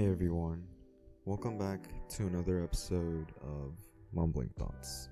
Hey 0.00 0.08
everyone, 0.08 0.64
welcome 1.26 1.58
back 1.58 1.80
to 2.08 2.26
another 2.26 2.64
episode 2.64 3.32
of 3.42 3.74
Mumbling 4.14 4.48
Thoughts, 4.58 5.10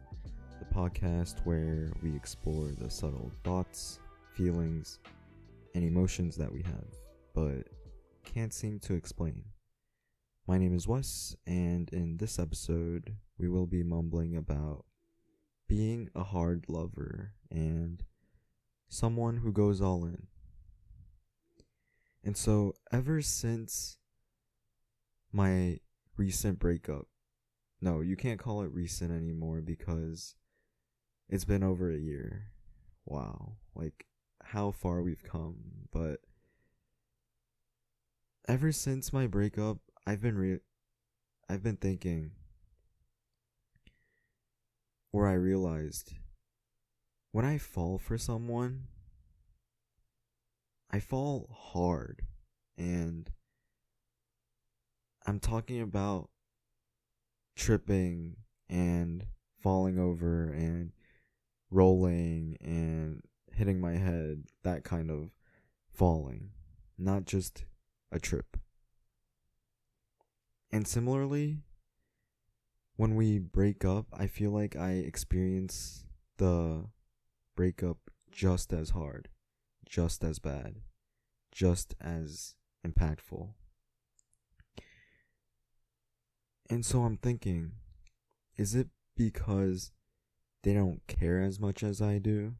the 0.58 0.64
podcast 0.74 1.45
where 1.45 1.92
we 2.03 2.17
explore 2.17 2.71
the 2.71 2.88
subtle 2.88 3.30
thoughts, 3.45 4.01
feelings, 4.32 4.98
and 5.74 5.85
emotions 5.85 6.37
that 6.37 6.51
we 6.51 6.63
have, 6.63 6.87
but 7.35 7.69
can't 8.24 8.54
seem 8.54 8.78
to 8.78 8.95
explain. 8.95 9.45
My 10.46 10.56
name 10.56 10.74
is 10.74 10.88
Wes, 10.88 11.36
and 11.46 11.91
in 11.92 12.17
this 12.17 12.38
episode, 12.38 13.14
we 13.36 13.46
will 13.46 13.67
be 13.67 13.82
mumbling 13.82 14.36
about 14.36 14.86
being 15.68 16.09
a 16.14 16.24
hard 16.24 16.64
lover 16.66 17.34
and 17.50 18.02
someone 18.88 19.36
who 19.36 19.52
goes 19.52 19.82
all 19.82 20.06
in. 20.06 20.28
And 22.24 22.38
so, 22.38 22.73
ever 22.91 23.20
since 23.20 23.98
my 25.32 25.80
recent 26.16 26.59
breakup, 26.59 27.06
no, 27.80 28.00
you 28.00 28.16
can't 28.16 28.41
call 28.41 28.62
it 28.62 28.73
recent 28.73 29.12
anymore 29.12 29.60
because 29.60 30.34
it's 31.28 31.45
been 31.45 31.62
over 31.62 31.91
a 31.91 31.98
year. 31.98 32.51
Wow. 33.04 33.56
Like, 33.74 34.06
how 34.42 34.70
far 34.70 35.02
we've 35.02 35.23
come. 35.23 35.56
But 35.92 36.20
ever 38.48 38.73
since 38.73 39.12
my 39.12 39.27
breakup, 39.27 39.78
I've 40.06 40.23
been 40.23 40.38
re- 40.38 40.60
I've 41.48 41.62
been 41.62 41.76
thinking 41.76 42.32
where 45.10 45.26
I 45.26 45.34
realized 45.34 46.15
when 47.32 47.45
I 47.45 47.59
fall 47.59 47.98
for 47.98 48.18
someone, 48.18 48.84
I 50.90 51.01
fall 51.01 51.51
hard. 51.52 52.23
And 52.76 53.30
I'm 55.29 55.40
talking 55.40 55.82
about 55.82 56.30
tripping 57.54 58.37
and 58.66 59.26
falling 59.62 59.98
over 59.98 60.45
and 60.45 60.93
rolling 61.71 62.57
and 62.62 63.21
hitting 63.52 63.79
my 63.79 63.99
head, 63.99 64.45
that 64.62 64.84
kind 64.84 65.11
of 65.11 65.33
falling, 65.93 66.53
not 66.97 67.27
just 67.27 67.67
a 68.11 68.19
trip. 68.19 68.56
And 70.73 70.89
similarly, 70.89 71.59
when 72.97 73.15
we 73.15 73.39
break 73.39 73.84
up, 73.84 74.06
I 74.11 74.29
feel 74.29 74.51
like 74.51 74.77
I 74.77 74.93
experience 74.93 76.06
the 76.39 76.87
breakup 77.55 77.99
just 78.33 78.73
as 78.73 78.91
hard, 78.91 79.29
just 79.87 80.25
as 80.25 80.39
bad, 80.39 80.77
just 81.53 81.95
as 82.01 82.55
impactful. 82.83 83.51
And 86.71 86.85
so 86.85 87.03
I'm 87.03 87.17
thinking, 87.17 87.73
is 88.57 88.75
it 88.75 88.89
because 89.17 89.93
they 90.63 90.75
don't 90.75 91.01
care 91.07 91.43
as 91.43 91.59
much 91.59 91.83
as 91.83 92.03
I 92.03 92.19
do? 92.19 92.55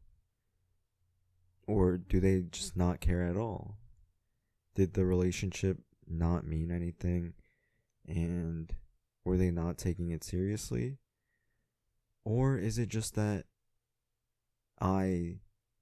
Or 1.67 1.97
do 1.97 2.19
they 2.19 2.41
just 2.49 2.75
not 2.75 3.01
care 3.01 3.23
at 3.23 3.37
all? 3.37 3.77
Did 4.73 4.93
the 4.93 5.05
relationship 5.05 5.77
not 6.07 6.47
mean 6.47 6.71
anything? 6.71 7.33
And 8.07 8.73
were 9.23 9.37
they 9.37 9.51
not 9.51 9.77
taking 9.77 10.09
it 10.09 10.23
seriously? 10.23 10.97
Or 12.25 12.57
is 12.57 12.79
it 12.79 12.89
just 12.89 13.13
that 13.15 13.45
I 14.81 15.37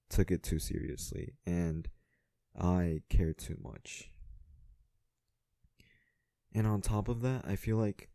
took 0.09 0.31
it 0.31 0.43
too 0.43 0.59
seriously 0.59 1.35
and 1.45 1.87
I 2.59 3.03
care 3.09 3.33
too 3.33 3.57
much? 3.61 4.11
And 6.53 6.67
on 6.67 6.81
top 6.81 7.07
of 7.07 7.21
that, 7.21 7.45
I 7.47 7.55
feel 7.55 7.77
like 7.77 8.09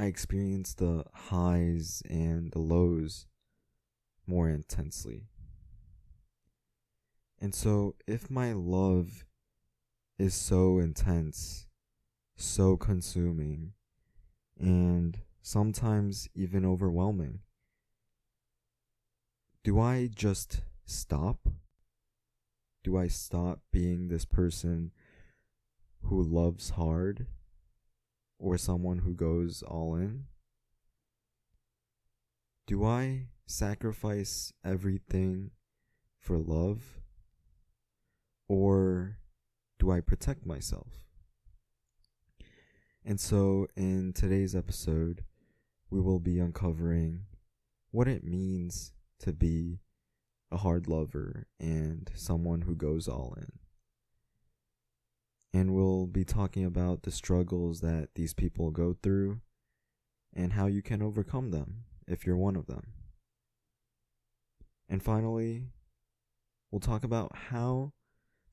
I 0.00 0.06
experience 0.06 0.72
the 0.72 1.04
highs 1.12 2.02
and 2.08 2.50
the 2.52 2.58
lows 2.58 3.26
more 4.26 4.48
intensely. 4.48 5.26
And 7.38 7.54
so, 7.54 7.96
if 8.06 8.30
my 8.30 8.54
love 8.54 9.26
is 10.18 10.32
so 10.32 10.78
intense, 10.78 11.66
so 12.34 12.78
consuming, 12.78 13.74
and 14.58 15.18
sometimes 15.42 16.30
even 16.34 16.64
overwhelming, 16.64 17.40
do 19.62 19.78
I 19.78 20.08
just 20.14 20.62
stop? 20.86 21.46
Do 22.82 22.96
I 22.96 23.08
stop 23.08 23.60
being 23.70 24.08
this 24.08 24.24
person 24.24 24.92
who 26.04 26.22
loves 26.22 26.70
hard 26.70 27.26
or 28.40 28.56
someone 28.56 28.98
who 28.98 29.14
goes 29.14 29.62
all 29.62 29.94
in? 29.94 30.24
Do 32.66 32.84
I 32.84 33.26
sacrifice 33.46 34.52
everything 34.64 35.50
for 36.18 36.38
love? 36.38 37.00
Or 38.48 39.18
do 39.78 39.90
I 39.90 40.00
protect 40.00 40.46
myself? 40.46 40.88
And 43.04 43.20
so, 43.20 43.66
in 43.76 44.12
today's 44.12 44.54
episode, 44.54 45.24
we 45.90 46.00
will 46.00 46.18
be 46.18 46.38
uncovering 46.38 47.24
what 47.90 48.08
it 48.08 48.24
means 48.24 48.92
to 49.20 49.32
be 49.32 49.80
a 50.50 50.56
hard 50.56 50.88
lover 50.88 51.46
and 51.58 52.10
someone 52.14 52.62
who 52.62 52.74
goes 52.74 53.06
all 53.08 53.34
in 53.36 53.52
and 55.52 55.74
we'll 55.74 56.06
be 56.06 56.24
talking 56.24 56.64
about 56.64 57.02
the 57.02 57.10
struggles 57.10 57.80
that 57.80 58.10
these 58.14 58.34
people 58.34 58.70
go 58.70 58.96
through 59.02 59.40
and 60.34 60.52
how 60.52 60.66
you 60.66 60.82
can 60.82 61.02
overcome 61.02 61.50
them 61.50 61.84
if 62.06 62.24
you're 62.24 62.36
one 62.36 62.56
of 62.56 62.66
them. 62.66 62.92
And 64.88 65.02
finally, 65.02 65.66
we'll 66.70 66.80
talk 66.80 67.04
about 67.04 67.34
how 67.48 67.92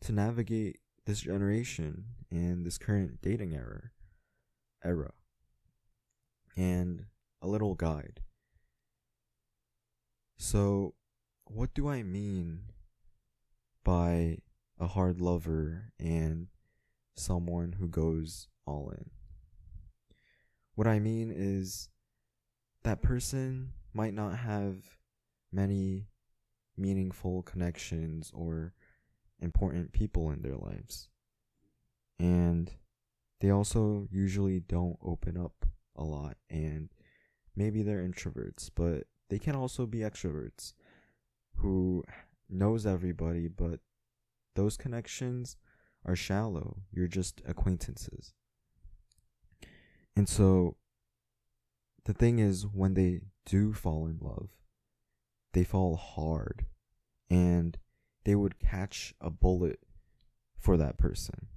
to 0.02 0.12
navigate 0.12 0.80
this 1.06 1.22
generation 1.22 2.06
and 2.30 2.66
this 2.66 2.78
current 2.78 3.22
dating 3.22 3.54
era 3.54 3.92
era 4.84 5.12
and 6.56 7.06
a 7.42 7.48
little 7.48 7.76
guide. 7.76 8.22
So, 10.38 10.94
what 11.46 11.74
do 11.74 11.88
I 11.88 12.04
mean 12.04 12.62
by 13.84 14.40
a 14.80 14.88
hard 14.88 15.22
lover 15.22 15.94
and 16.00 16.48
someone 17.18 17.76
who 17.80 17.88
goes 17.88 18.48
all 18.66 18.92
in. 18.92 19.10
What 20.76 20.88
I 20.88 21.00
mean 21.00 21.34
is 21.36 21.90
that 22.84 23.02
person 23.02 23.74
might 23.94 24.14
not 24.14 24.38
have 24.38 24.76
many 25.52 26.08
meaningful 26.78 27.42
connections 27.42 28.32
or 28.34 28.74
important 29.40 29.92
people 29.92 30.30
in 30.32 30.42
their 30.42 30.56
lives. 30.56 31.10
And 32.20 32.72
they 33.42 33.50
also 33.50 34.08
usually 34.12 34.60
don't 34.60 34.98
open 35.04 35.38
up 35.38 35.66
a 35.96 36.04
lot 36.04 36.38
and 36.50 36.90
maybe 37.56 37.82
they're 37.82 38.08
introverts, 38.08 38.70
but 38.76 39.04
they 39.30 39.40
can 39.40 39.56
also 39.56 39.86
be 39.86 40.00
extroverts 40.00 40.74
who 41.58 42.04
knows 42.50 42.86
everybody 42.86 43.48
but 43.48 43.80
those 44.56 44.78
connections 44.78 45.58
are 46.08 46.16
shallow. 46.16 46.78
You're 46.92 47.08
just 47.08 47.42
acquaintances. 47.46 48.34
And 50.16 50.28
so 50.28 50.78
the 52.06 52.14
thing 52.14 52.40
is, 52.40 52.66
when 52.66 52.94
they 52.94 53.22
do 53.46 53.74
fall 53.74 54.08
in 54.08 54.18
love, 54.22 54.50
they 55.54 55.64
fall 55.64 55.96
hard 55.98 56.66
and 57.30 57.78
they 58.24 58.36
would 58.36 58.60
catch 58.60 59.14
a 59.22 59.30
bullet 59.30 59.80
for 60.58 60.78
that 60.78 60.98
person. 60.98 61.48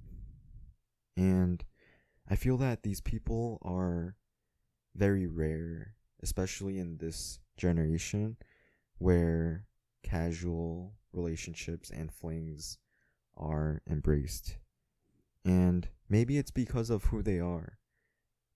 And 1.17 1.63
I 2.29 2.35
feel 2.35 2.57
that 2.57 2.83
these 2.83 3.01
people 3.01 3.59
are 3.61 4.15
very 4.95 5.27
rare, 5.27 5.95
especially 6.21 6.77
in 6.77 6.97
this 6.97 7.39
generation 7.57 8.37
where 8.97 9.65
casual 10.03 10.93
relationships 11.13 11.89
and 11.89 12.11
flings 12.11 12.77
are 13.37 13.81
embraced. 13.89 14.57
And 15.43 15.87
maybe 16.09 16.37
it's 16.37 16.51
because 16.51 16.89
of 16.89 17.05
who 17.05 17.21
they 17.21 17.39
are. 17.39 17.77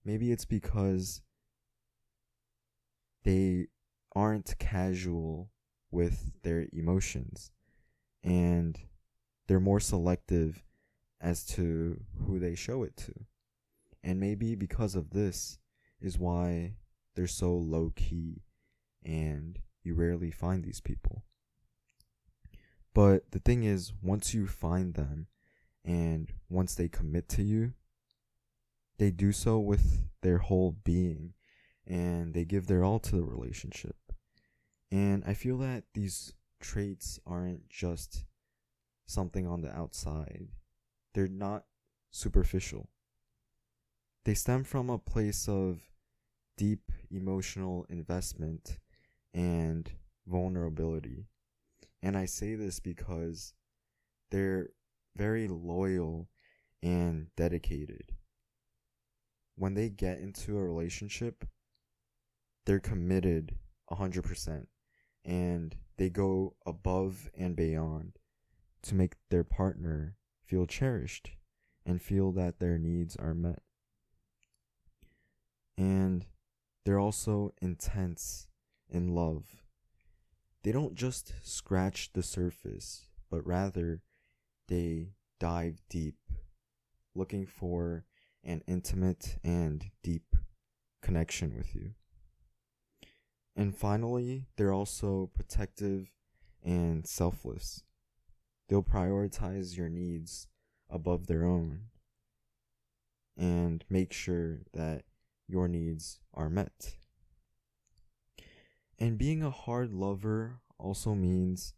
Maybe 0.04 0.30
it's 0.30 0.44
because 0.44 1.22
they 3.24 3.66
aren't 4.14 4.58
casual 4.58 5.50
with 5.90 6.32
their 6.42 6.66
emotions 6.72 7.50
and 8.22 8.78
they're 9.46 9.60
more 9.60 9.80
selective 9.80 10.64
as 11.20 11.44
to 11.44 12.00
who 12.26 12.38
they 12.38 12.54
show 12.54 12.82
it 12.82 12.96
to. 12.96 13.12
And 14.02 14.20
maybe 14.20 14.54
because 14.54 14.94
of 14.94 15.10
this 15.10 15.58
is 16.00 16.18
why 16.18 16.74
they're 17.14 17.26
so 17.26 17.52
low 17.52 17.92
key 17.96 18.42
and 19.04 19.58
you 19.82 19.94
rarely 19.94 20.30
find 20.30 20.62
these 20.62 20.80
people. 20.80 21.24
But 22.96 23.30
the 23.30 23.40
thing 23.40 23.64
is, 23.64 23.92
once 24.02 24.32
you 24.32 24.46
find 24.46 24.94
them 24.94 25.26
and 25.84 26.32
once 26.48 26.74
they 26.74 26.88
commit 26.88 27.28
to 27.28 27.42
you, 27.42 27.74
they 28.96 29.10
do 29.10 29.32
so 29.32 29.58
with 29.58 30.08
their 30.22 30.38
whole 30.38 30.78
being 30.82 31.34
and 31.86 32.32
they 32.32 32.46
give 32.46 32.66
their 32.68 32.82
all 32.82 32.98
to 33.00 33.16
the 33.16 33.22
relationship. 33.22 33.96
And 34.90 35.22
I 35.26 35.34
feel 35.34 35.58
that 35.58 35.84
these 35.92 36.32
traits 36.58 37.20
aren't 37.26 37.68
just 37.68 38.24
something 39.04 39.46
on 39.46 39.60
the 39.60 39.76
outside, 39.76 40.48
they're 41.12 41.28
not 41.28 41.64
superficial. 42.10 42.88
They 44.24 44.32
stem 44.32 44.64
from 44.64 44.88
a 44.88 44.96
place 44.96 45.46
of 45.50 45.82
deep 46.56 46.90
emotional 47.10 47.84
investment 47.90 48.78
and 49.34 49.90
vulnerability. 50.26 51.26
And 52.06 52.16
I 52.16 52.26
say 52.26 52.54
this 52.54 52.78
because 52.78 53.52
they're 54.30 54.68
very 55.16 55.48
loyal 55.48 56.28
and 56.80 57.26
dedicated. 57.36 58.12
When 59.56 59.74
they 59.74 59.88
get 59.88 60.20
into 60.20 60.56
a 60.56 60.62
relationship, 60.62 61.44
they're 62.64 62.78
committed 62.78 63.56
100% 63.90 64.66
and 65.24 65.76
they 65.96 66.08
go 66.08 66.54
above 66.64 67.28
and 67.36 67.56
beyond 67.56 68.20
to 68.82 68.94
make 68.94 69.16
their 69.28 69.42
partner 69.42 70.14
feel 70.44 70.64
cherished 70.64 71.32
and 71.84 72.00
feel 72.00 72.30
that 72.30 72.60
their 72.60 72.78
needs 72.78 73.16
are 73.16 73.34
met. 73.34 73.62
And 75.76 76.24
they're 76.84 77.00
also 77.00 77.52
intense 77.60 78.46
in 78.88 79.08
love. 79.08 79.65
They 80.66 80.72
don't 80.72 80.96
just 80.96 81.32
scratch 81.44 82.12
the 82.12 82.24
surface, 82.24 83.06
but 83.30 83.46
rather 83.46 84.02
they 84.66 85.10
dive 85.38 85.80
deep, 85.88 86.16
looking 87.14 87.46
for 87.46 88.04
an 88.42 88.64
intimate 88.66 89.38
and 89.44 89.92
deep 90.02 90.34
connection 91.00 91.56
with 91.56 91.72
you. 91.76 91.92
And 93.54 93.76
finally, 93.76 94.46
they're 94.56 94.72
also 94.72 95.30
protective 95.32 96.10
and 96.64 97.06
selfless. 97.06 97.84
They'll 98.68 98.82
prioritize 98.82 99.76
your 99.76 99.88
needs 99.88 100.48
above 100.90 101.28
their 101.28 101.44
own 101.44 101.82
and 103.36 103.84
make 103.88 104.12
sure 104.12 104.62
that 104.72 105.04
your 105.46 105.68
needs 105.68 106.18
are 106.34 106.50
met. 106.50 106.96
And 108.98 109.18
being 109.18 109.42
a 109.42 109.50
hard 109.50 109.92
lover 109.92 110.60
also 110.78 111.14
means 111.14 111.74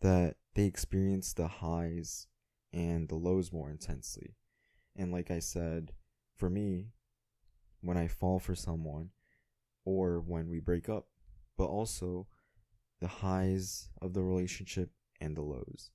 that 0.00 0.36
they 0.54 0.64
experience 0.64 1.32
the 1.32 1.48
highs 1.48 2.26
and 2.72 3.08
the 3.08 3.16
lows 3.16 3.52
more 3.52 3.70
intensely. 3.70 4.36
And 4.96 5.12
like 5.12 5.30
I 5.30 5.38
said, 5.40 5.92
for 6.36 6.48
me, 6.48 6.92
when 7.80 7.96
I 7.96 8.08
fall 8.08 8.38
for 8.38 8.54
someone, 8.54 9.10
or 9.84 10.20
when 10.20 10.50
we 10.50 10.60
break 10.60 10.88
up, 10.88 11.06
but 11.56 11.64
also 11.64 12.26
the 13.00 13.08
highs 13.08 13.88
of 14.02 14.12
the 14.12 14.22
relationship 14.22 14.90
and 15.20 15.36
the 15.36 15.42
lows. 15.42 15.90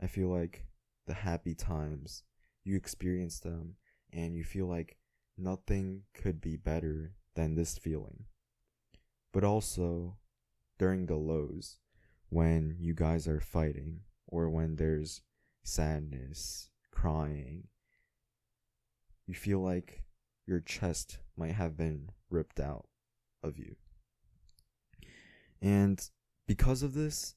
I 0.00 0.06
feel 0.06 0.28
like 0.28 0.66
the 1.06 1.14
happy 1.14 1.54
times, 1.54 2.24
you 2.62 2.76
experience 2.76 3.40
them 3.40 3.76
and 4.12 4.36
you 4.36 4.44
feel 4.44 4.66
like 4.66 4.98
nothing 5.36 6.02
could 6.12 6.40
be 6.40 6.56
better 6.56 7.14
than 7.34 7.54
this 7.54 7.78
feeling. 7.78 8.24
But 9.32 9.44
also 9.44 10.16
during 10.78 11.06
the 11.06 11.16
lows, 11.16 11.78
when 12.30 12.76
you 12.78 12.94
guys 12.94 13.26
are 13.26 13.40
fighting 13.40 14.00
or 14.26 14.48
when 14.48 14.76
there's 14.76 15.22
sadness, 15.62 16.70
crying, 16.90 17.68
you 19.26 19.34
feel 19.34 19.60
like 19.60 20.02
your 20.46 20.60
chest 20.60 21.18
might 21.36 21.52
have 21.52 21.76
been 21.76 22.10
ripped 22.30 22.58
out 22.58 22.86
of 23.42 23.58
you. 23.58 23.76
And 25.60 26.02
because 26.46 26.82
of 26.82 26.94
this, 26.94 27.34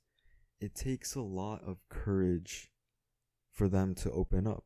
it 0.59 0.75
takes 0.75 1.15
a 1.15 1.21
lot 1.21 1.61
of 1.65 1.88
courage 1.89 2.71
for 3.51 3.67
them 3.67 3.93
to 3.95 4.11
open 4.11 4.47
up, 4.47 4.65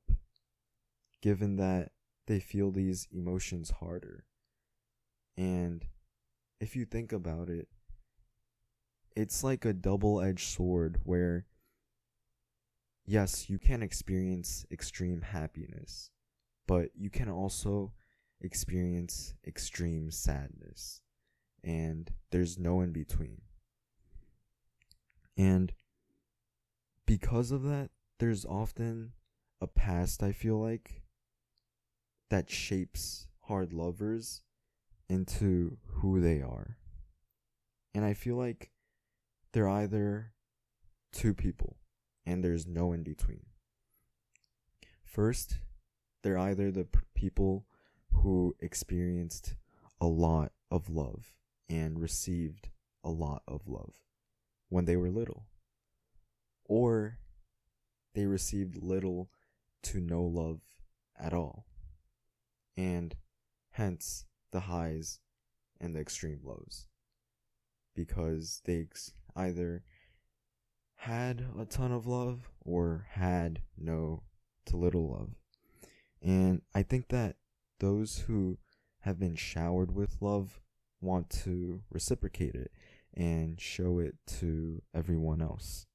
given 1.21 1.55
that 1.55 1.91
they 2.27 2.39
feel 2.39 2.71
these 2.71 3.07
emotions 3.11 3.71
harder. 3.79 4.25
And 5.37 5.85
if 6.59 6.75
you 6.75 6.85
think 6.85 7.11
about 7.11 7.49
it, 7.49 7.67
it's 9.15 9.43
like 9.43 9.65
a 9.65 9.73
double 9.73 10.21
edged 10.21 10.47
sword 10.47 10.99
where, 11.03 11.45
yes, 13.05 13.49
you 13.49 13.57
can 13.57 13.81
experience 13.81 14.65
extreme 14.71 15.21
happiness, 15.21 16.11
but 16.67 16.89
you 16.95 17.09
can 17.09 17.29
also 17.29 17.93
experience 18.41 19.33
extreme 19.47 20.11
sadness 20.11 21.01
and 21.63 22.11
there's 22.31 22.59
no 22.59 22.81
in 22.81 22.91
between. 22.91 23.41
And 25.37 25.73
because 27.05 27.51
of 27.51 27.63
that, 27.63 27.89
there's 28.19 28.45
often 28.45 29.13
a 29.59 29.67
past, 29.67 30.23
I 30.23 30.31
feel 30.31 30.61
like, 30.61 31.01
that 32.29 32.49
shapes 32.49 33.27
hard 33.41 33.71
lovers 33.73 34.41
into 35.09 35.77
who 35.85 36.19
they 36.19 36.41
are. 36.41 36.77
And 37.93 38.03
I 38.03 38.13
feel 38.13 38.35
like 38.35 38.71
they're 39.53 39.69
either 39.69 40.33
two 41.11 41.33
people 41.33 41.77
and 42.25 42.43
there's 42.43 42.67
no 42.67 42.91
in 42.91 43.03
between. 43.03 43.45
First, 45.03 45.59
they're 46.23 46.37
either 46.37 46.71
the 46.71 46.87
people 47.13 47.65
who 48.11 48.55
experienced 48.59 49.55
a 50.01 50.07
lot 50.07 50.51
of 50.69 50.89
love 50.89 51.33
and 51.69 51.99
received 51.99 52.69
a 53.03 53.09
lot 53.09 53.43
of 53.47 53.67
love 53.67 53.93
when 54.69 54.85
they 54.85 54.95
were 54.95 55.09
little. 55.09 55.45
Or 56.65 57.19
they 58.13 58.25
received 58.25 58.81
little 58.81 59.29
to 59.83 59.99
no 59.99 60.23
love 60.23 60.61
at 61.17 61.33
all. 61.33 61.65
And 62.75 63.15
hence 63.71 64.25
the 64.55 64.61
highs 64.61 65.19
and 65.81 65.93
the 65.93 65.99
extreme 65.99 66.39
lows. 66.41 66.87
Because 67.93 68.61
they 68.63 68.87
either 69.35 69.83
had 70.95 71.45
a 71.59 71.65
ton 71.65 71.91
of 71.91 72.07
love 72.07 72.49
or 72.63 73.05
had 73.11 73.59
no 73.77 74.23
to 74.67 74.77
little 74.77 75.11
love. 75.11 75.31
And 76.21 76.61
I 76.73 76.83
think 76.83 77.09
that 77.09 77.35
those 77.79 78.19
who 78.27 78.57
have 79.01 79.19
been 79.19 79.35
showered 79.35 79.93
with 79.93 80.21
love 80.21 80.61
want 81.01 81.29
to 81.29 81.81
reciprocate 81.91 82.55
it 82.55 82.71
and 83.13 83.59
show 83.59 83.99
it 83.99 84.15
to 84.39 84.81
everyone 84.93 85.41
else. 85.41 85.85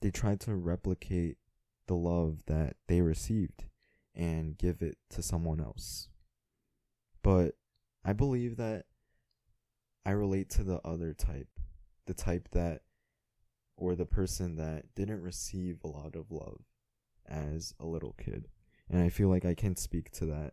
They 0.00 0.10
try 0.10 0.34
to 0.34 0.56
replicate 0.56 1.38
the 1.86 1.94
love 1.94 2.42
that 2.46 2.76
they 2.88 3.00
received 3.00 3.66
and 4.12 4.58
give 4.58 4.82
it 4.82 4.98
to 5.10 5.22
someone 5.22 5.60
else. 5.60 6.08
But 7.24 7.54
I 8.04 8.12
believe 8.12 8.58
that 8.58 8.84
I 10.04 10.10
relate 10.10 10.50
to 10.50 10.62
the 10.62 10.78
other 10.84 11.14
type, 11.14 11.48
the 12.06 12.12
type 12.12 12.50
that, 12.52 12.82
or 13.76 13.96
the 13.96 14.04
person 14.04 14.56
that 14.56 14.94
didn't 14.94 15.22
receive 15.22 15.78
a 15.82 15.88
lot 15.88 16.14
of 16.14 16.30
love 16.30 16.60
as 17.26 17.74
a 17.80 17.86
little 17.86 18.14
kid. 18.22 18.48
And 18.90 19.02
I 19.02 19.08
feel 19.08 19.28
like 19.28 19.46
I 19.46 19.54
can 19.54 19.74
speak 19.74 20.10
to 20.12 20.26
that 20.26 20.52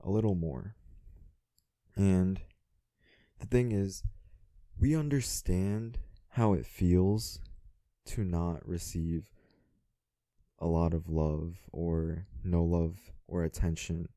a 0.00 0.10
little 0.10 0.34
more. 0.34 0.74
And 1.94 2.40
the 3.38 3.46
thing 3.46 3.70
is, 3.70 4.02
we 4.80 4.96
understand 4.96 5.98
how 6.30 6.54
it 6.54 6.66
feels 6.66 7.38
to 8.06 8.24
not 8.24 8.66
receive 8.68 9.30
a 10.58 10.66
lot 10.66 10.92
of 10.92 11.08
love 11.08 11.54
or 11.70 12.26
no 12.42 12.64
love 12.64 12.96
or 13.28 13.44
attention 13.44 14.08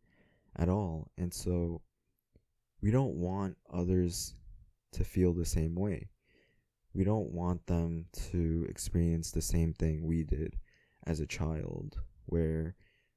at 0.57 0.69
all. 0.69 1.11
And 1.17 1.33
so 1.33 1.81
we 2.81 2.91
don't 2.91 3.15
want 3.15 3.57
others 3.71 4.35
to 4.93 5.03
feel 5.03 5.33
the 5.33 5.45
same 5.45 5.75
way. 5.75 6.09
We 6.93 7.03
don't 7.03 7.31
want 7.31 7.65
them 7.65 8.05
to 8.31 8.65
experience 8.69 9.31
the 9.31 9.41
same 9.41 9.73
thing 9.73 10.05
we 10.05 10.23
did 10.23 10.57
as 11.05 11.19
a 11.19 11.27
child, 11.27 11.97
where 12.27 12.75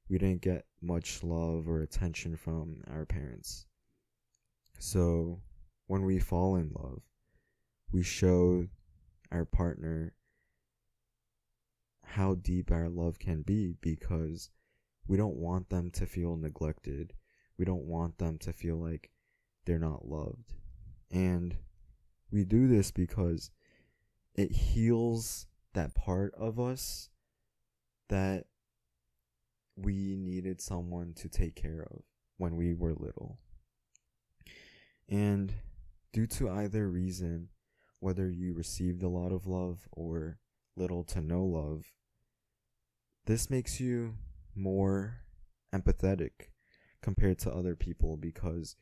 we 0.09 0.17
didn't 0.17 0.41
get 0.41 0.65
much 0.81 1.23
love 1.23 1.67
or 1.67 1.81
attention 1.81 2.35
from 2.35 2.81
our 2.91 3.05
parents. 3.05 3.67
So 4.79 5.41
when 5.87 6.03
we 6.03 6.19
fall 6.19 6.55
in 6.55 6.71
love, 6.73 7.01
we 7.91 8.03
show 8.03 8.67
our 9.31 9.45
partner 9.45 10.13
how 12.03 12.35
deep 12.35 12.71
our 12.71 12.89
love 12.89 13.19
can 13.19 13.41
be 13.41 13.75
because 13.81 14.49
we 15.07 15.17
don't 15.17 15.35
want 15.35 15.69
them 15.69 15.91
to 15.91 16.05
feel 16.05 16.35
neglected. 16.35 17.13
We 17.57 17.65
don't 17.65 17.85
want 17.85 18.17
them 18.17 18.37
to 18.39 18.53
feel 18.53 18.77
like 18.77 19.09
they're 19.65 19.79
not 19.79 20.07
loved. 20.07 20.53
And 21.11 21.55
we 22.31 22.43
do 22.43 22.67
this 22.67 22.91
because 22.91 23.51
it 24.35 24.51
heals 24.51 25.47
that 25.73 25.95
part 25.95 26.33
of 26.35 26.59
us 26.59 27.09
that 28.09 28.45
we 29.75 30.15
needed 30.15 30.61
someone 30.61 31.13
to 31.15 31.29
take 31.29 31.55
care 31.55 31.87
of 31.91 32.01
when 32.37 32.55
we 32.55 32.73
were 32.73 32.93
little. 32.93 33.39
And 35.09 35.53
due 36.11 36.27
to 36.27 36.49
either 36.49 36.89
reason, 36.89 37.49
whether 37.99 38.29
you 38.29 38.53
received 38.53 39.03
a 39.03 39.09
lot 39.09 39.31
of 39.31 39.47
love 39.47 39.87
or 39.91 40.39
little 40.75 41.03
to 41.05 41.21
no 41.21 41.43
love, 41.43 41.93
this 43.25 43.49
makes 43.49 43.79
you 43.79 44.15
more 44.55 45.21
empathetic 45.73 46.49
compared 47.01 47.39
to 47.39 47.53
other 47.53 47.75
people 47.75 48.17
because 48.17 48.75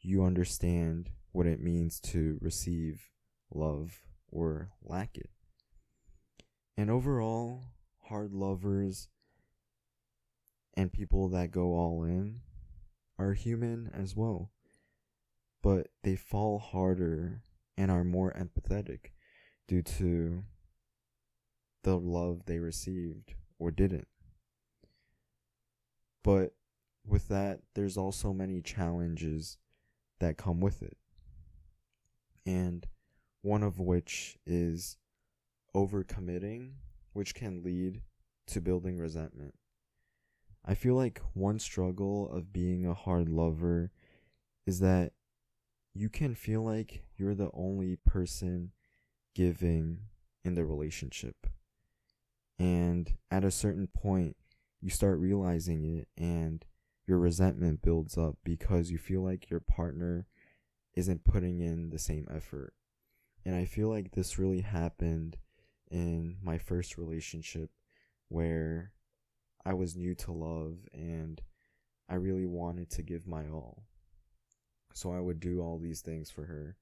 you 0.00 0.24
understand 0.24 1.10
what 1.32 1.46
it 1.46 1.60
means 1.60 2.00
to 2.00 2.38
receive 2.40 3.10
love 3.52 4.02
or 4.30 4.70
lack 4.82 5.16
it. 5.16 5.30
And 6.76 6.90
overall, 6.90 7.64
hard 8.04 8.32
lovers 8.32 9.08
and 10.74 10.92
people 10.92 11.28
that 11.30 11.50
go 11.50 11.74
all 11.74 12.04
in 12.04 12.40
are 13.18 13.32
human 13.32 13.90
as 13.94 14.14
well. 14.14 14.50
But 15.62 15.88
they 16.02 16.16
fall 16.16 16.58
harder 16.58 17.42
and 17.76 17.90
are 17.90 18.04
more 18.04 18.32
empathetic 18.32 19.12
due 19.66 19.82
to 19.82 20.44
the 21.82 21.98
love 21.98 22.42
they 22.46 22.58
received 22.58 23.34
or 23.58 23.70
didn't. 23.70 24.08
But 26.22 26.55
with 27.06 27.28
that, 27.28 27.60
there's 27.74 27.96
also 27.96 28.32
many 28.32 28.60
challenges 28.60 29.58
that 30.18 30.36
come 30.36 30.60
with 30.60 30.82
it. 30.82 30.96
And 32.44 32.86
one 33.42 33.62
of 33.62 33.78
which 33.78 34.36
is 34.46 34.96
overcommitting, 35.74 36.72
which 37.12 37.34
can 37.34 37.62
lead 37.62 38.02
to 38.48 38.60
building 38.60 38.98
resentment. 38.98 39.54
I 40.64 40.74
feel 40.74 40.94
like 40.94 41.20
one 41.34 41.58
struggle 41.58 42.28
of 42.30 42.52
being 42.52 42.84
a 42.84 42.94
hard 42.94 43.28
lover 43.28 43.92
is 44.66 44.80
that 44.80 45.12
you 45.94 46.08
can 46.08 46.34
feel 46.34 46.62
like 46.62 47.04
you're 47.16 47.34
the 47.34 47.50
only 47.54 47.96
person 48.04 48.72
giving 49.34 50.00
in 50.44 50.54
the 50.54 50.64
relationship. 50.64 51.46
And 52.58 53.12
at 53.30 53.44
a 53.44 53.50
certain 53.50 53.86
point, 53.86 54.36
you 54.80 54.90
start 54.90 55.18
realizing 55.18 55.84
it 55.84 56.08
and 56.16 56.64
your 57.06 57.18
resentment 57.18 57.82
builds 57.82 58.18
up 58.18 58.36
because 58.44 58.90
you 58.90 58.98
feel 58.98 59.22
like 59.22 59.48
your 59.48 59.60
partner 59.60 60.26
isn't 60.94 61.24
putting 61.24 61.60
in 61.60 61.90
the 61.90 61.98
same 61.98 62.26
effort. 62.34 62.74
And 63.44 63.54
I 63.54 63.64
feel 63.64 63.88
like 63.88 64.10
this 64.10 64.38
really 64.38 64.62
happened 64.62 65.36
in 65.90 66.36
my 66.42 66.58
first 66.58 66.98
relationship 66.98 67.70
where 68.28 68.92
I 69.64 69.74
was 69.74 69.96
new 69.96 70.14
to 70.16 70.32
love 70.32 70.78
and 70.92 71.40
I 72.08 72.14
really 72.14 72.46
wanted 72.46 72.90
to 72.90 73.02
give 73.02 73.26
my 73.26 73.48
all. 73.48 73.84
So 74.94 75.12
I 75.12 75.20
would 75.20 75.38
do 75.38 75.60
all 75.60 75.78
these 75.78 76.00
things 76.00 76.30
for 76.30 76.44
her. 76.46 76.76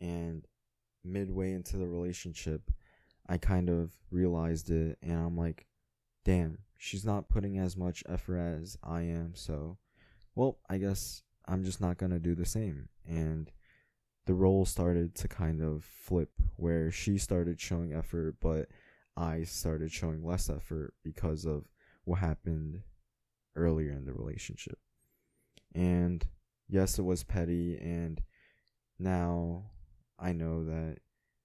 And 0.00 0.46
midway 1.04 1.52
into 1.52 1.76
the 1.76 1.86
relationship, 1.86 2.70
I 3.28 3.38
kind 3.38 3.68
of 3.68 3.92
realized 4.10 4.70
it 4.70 4.98
and 5.02 5.12
I'm 5.12 5.36
like, 5.36 5.66
damn, 6.24 6.58
she's 6.78 7.04
not 7.04 7.28
putting 7.28 7.58
as 7.58 7.76
much 7.76 8.02
effort 8.08 8.38
as 8.38 8.76
I 8.82 9.02
am. 9.02 9.32
So, 9.34 9.78
well, 10.34 10.58
I 10.68 10.78
guess 10.78 11.22
I'm 11.46 11.64
just 11.64 11.80
not 11.80 11.98
to 11.98 12.18
do 12.18 12.34
the 12.34 12.46
same. 12.46 12.88
And 13.06 13.50
the 14.26 14.34
role 14.34 14.64
started 14.64 15.14
to 15.16 15.28
kind 15.28 15.60
of 15.60 15.84
flip 15.84 16.30
where 16.56 16.90
she 16.90 17.18
started 17.18 17.60
showing 17.60 17.92
effort, 17.92 18.36
but 18.40 18.68
I 19.16 19.44
started 19.44 19.92
showing 19.92 20.24
less 20.24 20.48
effort 20.48 20.94
because 21.02 21.44
of 21.44 21.64
what 22.04 22.20
happened 22.20 22.82
earlier 23.54 23.92
in 23.92 24.06
the 24.06 24.12
relationship. 24.12 24.78
And 25.74 26.26
yes, 26.68 26.98
it 26.98 27.02
was 27.02 27.22
petty, 27.22 27.76
and 27.76 28.20
now 28.98 29.64
I 30.18 30.32
know 30.32 30.64
that 30.64 30.98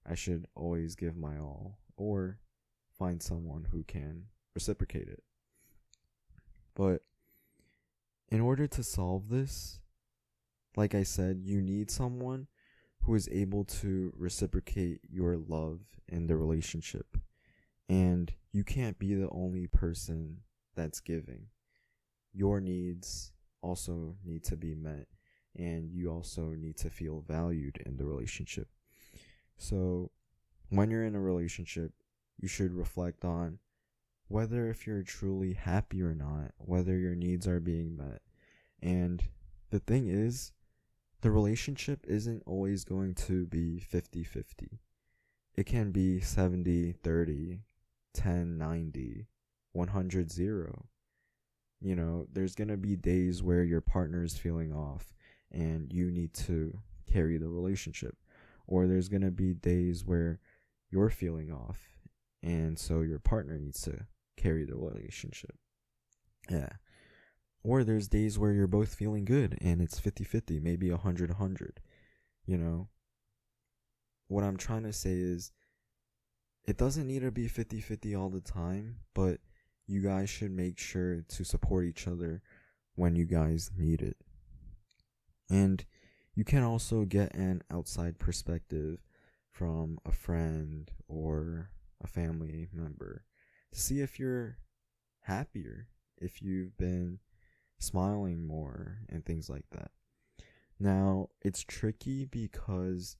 I 0.08 0.14
should 0.14 0.46
always 0.54 0.94
give 0.94 1.16
my 1.16 1.38
all 1.38 1.78
or 1.96 2.38
find 2.98 3.22
someone 3.22 3.66
who 3.70 3.84
can 3.84 4.24
reciprocate 4.54 5.08
it. 5.08 5.22
But 6.74 7.02
in 8.30 8.40
order 8.40 8.66
to 8.66 8.82
solve 8.82 9.28
this, 9.28 9.80
like 10.76 10.94
I 10.94 11.02
said, 11.02 11.40
you 11.42 11.60
need 11.60 11.90
someone 11.90 12.46
who 13.02 13.14
is 13.14 13.28
able 13.32 13.64
to 13.64 14.12
reciprocate 14.16 15.00
your 15.08 15.36
love 15.36 15.80
in 16.08 16.26
the 16.26 16.36
relationship. 16.36 17.16
And 17.88 18.32
you 18.52 18.62
can't 18.62 18.98
be 18.98 19.14
the 19.14 19.28
only 19.30 19.66
person 19.66 20.38
that's 20.76 21.00
giving. 21.00 21.46
Your 22.32 22.60
needs 22.60 23.32
also 23.62 24.16
need 24.24 24.44
to 24.44 24.56
be 24.56 24.74
met, 24.74 25.08
and 25.56 25.90
you 25.90 26.10
also 26.10 26.50
need 26.50 26.76
to 26.78 26.90
feel 26.90 27.24
valued 27.26 27.78
in 27.84 27.96
the 27.96 28.04
relationship. 28.04 28.68
So, 29.56 30.10
when 30.68 30.90
you're 30.90 31.04
in 31.04 31.16
a 31.16 31.20
relationship, 31.20 31.92
you 32.38 32.48
should 32.48 32.72
reflect 32.72 33.24
on 33.24 33.58
whether 34.30 34.70
if 34.70 34.86
you're 34.86 35.02
truly 35.02 35.54
happy 35.54 36.00
or 36.00 36.14
not, 36.14 36.52
whether 36.56 36.96
your 36.96 37.16
needs 37.16 37.48
are 37.48 37.58
being 37.58 37.96
met. 37.96 38.22
And 38.80 39.24
the 39.70 39.80
thing 39.80 40.06
is, 40.06 40.52
the 41.20 41.32
relationship 41.32 42.06
isn't 42.06 42.44
always 42.46 42.84
going 42.84 43.14
to 43.14 43.46
be 43.46 43.80
50 43.80 44.22
50. 44.22 44.78
It 45.56 45.66
can 45.66 45.90
be 45.90 46.20
70 46.20 46.92
30, 46.92 47.58
10 48.14 48.56
90, 48.56 49.26
100 49.72 50.30
0. 50.30 50.86
You 51.80 51.96
know, 51.96 52.26
there's 52.32 52.54
going 52.54 52.68
to 52.68 52.76
be 52.76 52.94
days 52.94 53.42
where 53.42 53.64
your 53.64 53.80
partner 53.80 54.22
is 54.22 54.38
feeling 54.38 54.72
off 54.72 55.12
and 55.50 55.92
you 55.92 56.08
need 56.08 56.34
to 56.34 56.78
carry 57.12 57.36
the 57.36 57.48
relationship. 57.48 58.16
Or 58.68 58.86
there's 58.86 59.08
going 59.08 59.22
to 59.22 59.32
be 59.32 59.54
days 59.54 60.04
where 60.04 60.38
you're 60.88 61.10
feeling 61.10 61.50
off 61.50 61.80
and 62.44 62.78
so 62.78 63.00
your 63.00 63.18
partner 63.18 63.58
needs 63.58 63.82
to 63.82 64.06
carry 64.40 64.64
the 64.64 64.76
relationship. 64.76 65.54
Yeah. 66.48 66.70
Or 67.62 67.84
there's 67.84 68.08
days 68.08 68.38
where 68.38 68.52
you're 68.52 68.66
both 68.66 68.94
feeling 68.94 69.24
good 69.24 69.58
and 69.60 69.82
it's 69.82 69.98
50 69.98 70.24
50, 70.24 70.60
maybe 70.60 70.90
100 70.90 71.30
100. 71.30 71.80
You 72.46 72.56
know? 72.56 72.88
What 74.28 74.44
I'm 74.44 74.56
trying 74.56 74.84
to 74.84 74.92
say 74.92 75.12
is, 75.12 75.52
it 76.64 76.76
doesn't 76.76 77.06
need 77.06 77.22
to 77.22 77.30
be 77.30 77.48
50 77.48 77.80
50 77.80 78.14
all 78.14 78.28
the 78.28 78.40
time, 78.40 78.96
but 79.14 79.38
you 79.86 80.02
guys 80.02 80.30
should 80.30 80.52
make 80.52 80.78
sure 80.78 81.22
to 81.22 81.44
support 81.44 81.84
each 81.86 82.06
other 82.06 82.42
when 82.94 83.16
you 83.16 83.24
guys 83.24 83.70
need 83.76 84.02
it. 84.02 84.16
And 85.50 85.84
you 86.34 86.44
can 86.44 86.62
also 86.62 87.04
get 87.04 87.34
an 87.34 87.62
outside 87.72 88.18
perspective 88.18 89.00
from 89.50 89.98
a 90.06 90.12
friend 90.12 90.90
or 91.08 91.70
a 92.02 92.06
family 92.06 92.68
member 92.72 93.24
to 93.72 93.80
see 93.80 94.00
if 94.00 94.18
you're 94.18 94.58
happier, 95.22 95.88
if 96.18 96.42
you've 96.42 96.76
been 96.76 97.18
smiling 97.78 98.46
more, 98.46 98.98
and 99.08 99.24
things 99.24 99.48
like 99.48 99.64
that. 99.72 99.90
Now, 100.78 101.28
it's 101.42 101.62
tricky 101.62 102.24
because 102.24 103.16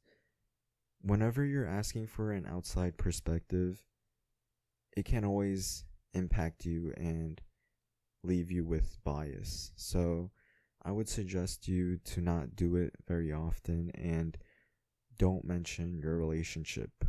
whenever 1.03 1.45
you're 1.45 1.67
asking 1.67 2.07
for 2.07 2.33
an 2.33 2.47
outside 2.47 2.97
perspective, 2.97 3.83
it 4.97 5.05
can 5.05 5.25
always 5.25 5.85
impact 6.15 6.65
you 6.65 6.93
and 6.97 7.41
leave 8.23 8.51
you 8.51 8.65
with 8.65 8.99
bias. 9.05 9.73
So, 9.77 10.31
I 10.83 10.93
would 10.93 11.09
suggest 11.09 11.69
you 11.69 11.99
to 11.99 12.23
not 12.23 12.57
do 12.57 12.77
it 12.77 12.95
very 13.07 13.33
often 13.33 13.91
and 13.95 14.39
don't 15.19 15.45
mention 15.45 15.99
your 15.99 16.17
relationship 16.17 17.05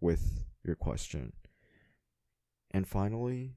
with 0.00 0.44
your 0.62 0.76
question. 0.76 1.32
And 2.70 2.86
finally, 2.86 3.54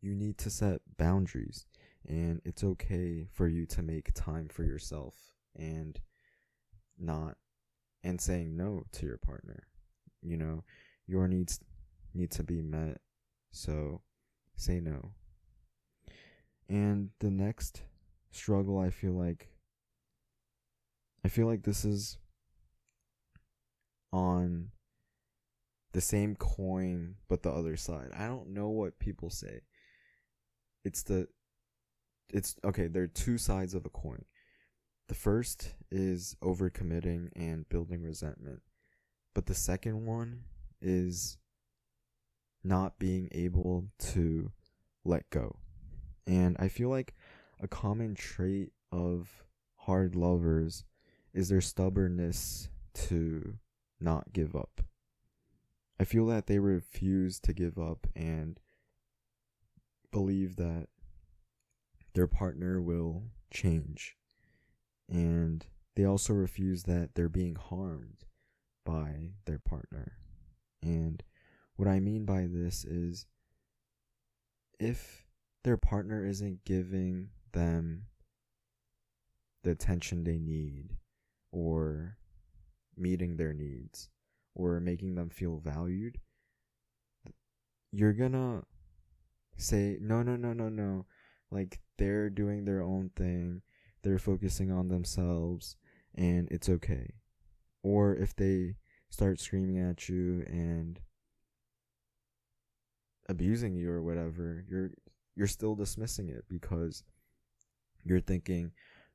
you 0.00 0.14
need 0.14 0.38
to 0.38 0.50
set 0.50 0.80
boundaries 0.98 1.66
and 2.06 2.40
it's 2.44 2.64
okay 2.64 3.28
for 3.32 3.46
you 3.46 3.64
to 3.66 3.82
make 3.82 4.12
time 4.14 4.48
for 4.48 4.64
yourself 4.64 5.14
and 5.56 6.00
not 6.98 7.36
and 8.02 8.20
saying 8.20 8.56
no 8.56 8.84
to 8.92 9.06
your 9.06 9.18
partner. 9.18 9.68
You 10.20 10.36
know, 10.36 10.64
your 11.06 11.28
needs 11.28 11.60
need 12.14 12.30
to 12.32 12.42
be 12.42 12.60
met. 12.60 13.00
So 13.52 14.02
say 14.56 14.80
no. 14.80 15.12
And 16.68 17.10
the 17.20 17.30
next 17.30 17.82
struggle 18.30 18.78
I 18.78 18.90
feel 18.90 19.12
like 19.12 19.48
I 21.24 21.28
feel 21.28 21.46
like 21.46 21.62
this 21.62 21.84
is 21.84 22.18
on 24.12 24.70
the 25.92 26.00
same 26.00 26.34
coin 26.36 27.16
but 27.28 27.42
the 27.42 27.50
other 27.50 27.76
side. 27.76 28.10
I 28.16 28.26
don't 28.26 28.50
know 28.50 28.68
what 28.68 28.98
people 28.98 29.30
say. 29.30 29.60
It's 30.84 31.02
the 31.02 31.28
it's 32.32 32.56
okay, 32.64 32.86
there 32.86 33.02
are 33.02 33.08
two 33.08 33.38
sides 33.38 33.74
of 33.74 33.84
a 33.84 33.90
coin. 33.90 34.24
The 35.08 35.14
first 35.14 35.74
is 35.90 36.36
overcommitting 36.42 37.28
and 37.36 37.68
building 37.68 38.02
resentment. 38.02 38.62
But 39.34 39.46
the 39.46 39.54
second 39.54 40.06
one 40.06 40.44
is 40.80 41.38
not 42.64 42.98
being 42.98 43.28
able 43.32 43.88
to 43.98 44.52
let 45.04 45.28
go. 45.30 45.56
And 46.26 46.56
I 46.58 46.68
feel 46.68 46.88
like 46.88 47.14
a 47.60 47.68
common 47.68 48.14
trait 48.14 48.72
of 48.90 49.44
hard 49.76 50.14
lovers 50.14 50.84
is 51.34 51.48
their 51.48 51.60
stubbornness 51.60 52.68
to 52.94 53.54
not 54.00 54.32
give 54.32 54.54
up. 54.54 54.82
I 56.02 56.04
feel 56.04 56.26
that 56.26 56.48
they 56.48 56.58
refuse 56.58 57.38
to 57.38 57.52
give 57.52 57.78
up 57.78 58.08
and 58.16 58.58
believe 60.10 60.56
that 60.56 60.88
their 62.14 62.26
partner 62.26 62.82
will 62.82 63.26
change. 63.54 64.16
And 65.08 65.64
they 65.94 66.04
also 66.04 66.32
refuse 66.32 66.82
that 66.82 67.10
they're 67.14 67.28
being 67.28 67.54
harmed 67.54 68.24
by 68.84 69.34
their 69.44 69.60
partner. 69.60 70.14
And 70.82 71.22
what 71.76 71.86
I 71.86 72.00
mean 72.00 72.24
by 72.24 72.48
this 72.50 72.84
is 72.84 73.26
if 74.80 75.24
their 75.62 75.76
partner 75.76 76.26
isn't 76.26 76.64
giving 76.64 77.28
them 77.52 78.06
the 79.62 79.70
attention 79.70 80.24
they 80.24 80.40
need 80.40 80.96
or 81.52 82.16
meeting 82.96 83.36
their 83.36 83.52
needs 83.52 84.08
or 84.54 84.80
making 84.80 85.14
them 85.14 85.30
feel 85.30 85.58
valued, 85.58 86.18
you're 87.92 88.12
gonna 88.12 88.62
say, 89.56 89.98
no, 90.00 90.22
no, 90.22 90.36
no, 90.36 90.52
no, 90.52 90.68
no. 90.68 91.06
Like 91.50 91.80
they're 91.98 92.30
doing 92.30 92.64
their 92.64 92.82
own 92.82 93.10
thing, 93.16 93.62
they're 94.02 94.18
focusing 94.18 94.70
on 94.72 94.88
themselves, 94.88 95.76
and 96.14 96.48
it's 96.50 96.68
okay. 96.68 97.14
Or 97.82 98.16
if 98.16 98.34
they 98.34 98.76
start 99.10 99.40
screaming 99.40 99.78
at 99.78 100.08
you 100.08 100.44
and 100.46 101.00
abusing 103.28 103.74
you 103.74 103.90
or 103.90 104.02
whatever, 104.02 104.64
you're 104.68 104.92
you're 105.34 105.46
still 105.46 105.74
dismissing 105.74 106.28
it 106.28 106.44
because 106.48 107.02
you're 108.04 108.20
thinking, 108.20 108.72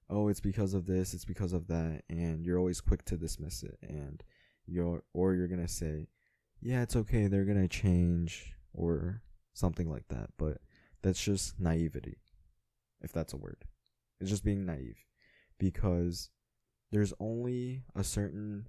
"Oh, 0.10 0.28
it's 0.30 0.40
because 0.40 0.74
of 0.74 0.86
this, 0.86 1.14
it's 1.14 1.26
because 1.26 1.54
of 1.54 1.68
that," 1.68 2.04
and 2.10 2.46
you're 2.46 2.60
always 2.60 2.82
quick 2.82 3.06
to 3.06 3.18
dismiss 3.18 3.64
it 3.64 3.78
and 3.82 4.24
you're 4.68 5.04
or 5.14 5.34
you're 5.34 5.48
to 5.62 5.68
say, 5.68 6.10
"Yeah, 6.62 6.82
it's 6.84 6.96
okay, 6.96 7.28
they're 7.28 7.46
to 7.62 7.68
change," 7.68 8.56
or 8.74 9.24
something 9.54 9.90
like 9.90 10.08
that, 10.10 10.30
but 10.38 10.62
that's 11.02 11.24
just 11.24 11.60
naivety. 11.60 12.20
If 13.02 13.12
that's 13.12 13.34
a 13.34 13.38
word. 13.38 13.66
It's 14.20 14.30
just 14.30 14.44
being 14.44 14.66
naive 14.66 15.06
because 15.60 16.30
there's 16.92 17.14
only 17.20 17.84
a 17.96 18.04
certain 18.04 18.68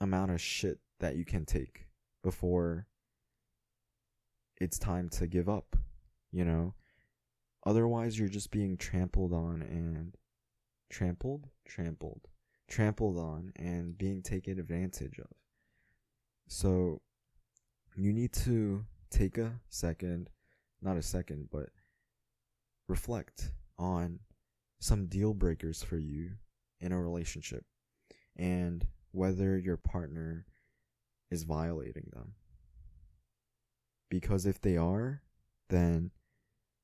amount 0.00 0.30
of 0.30 0.40
shit 0.40 0.80
that 1.00 1.16
you 1.16 1.24
can 1.24 1.44
take 1.44 1.86
before 2.22 2.86
it's 4.60 4.78
time 4.78 5.08
to 5.08 5.26
give 5.26 5.48
up, 5.48 5.76
you 6.30 6.44
know? 6.44 6.74
Otherwise, 7.66 8.18
you're 8.18 8.28
just 8.28 8.50
being 8.50 8.76
trampled 8.76 9.32
on 9.32 9.62
and 9.62 10.16
trampled, 10.88 11.48
trampled, 11.64 12.28
trampled 12.70 13.18
on 13.18 13.52
and 13.56 13.98
being 13.98 14.22
taken 14.22 14.58
advantage 14.58 15.18
of. 15.18 15.30
So, 16.48 17.02
you 17.94 18.12
need 18.12 18.32
to 18.32 18.84
take 19.10 19.36
a 19.36 19.60
second, 19.68 20.30
not 20.80 20.96
a 20.96 21.02
second, 21.02 21.48
but 21.52 21.68
reflect 22.88 23.52
on 23.78 24.20
some 24.78 25.06
deal 25.06 25.34
breakers 25.34 25.82
for 25.82 25.98
you 25.98 26.30
in 26.80 26.92
a 26.92 27.00
relationship 27.00 27.64
and 28.36 28.86
whether 29.12 29.58
your 29.58 29.76
partner 29.76 30.46
is 31.30 31.42
violating 31.42 32.08
them. 32.12 32.32
Because 34.08 34.46
if 34.46 34.60
they 34.60 34.76
are, 34.76 35.22
then 35.68 36.10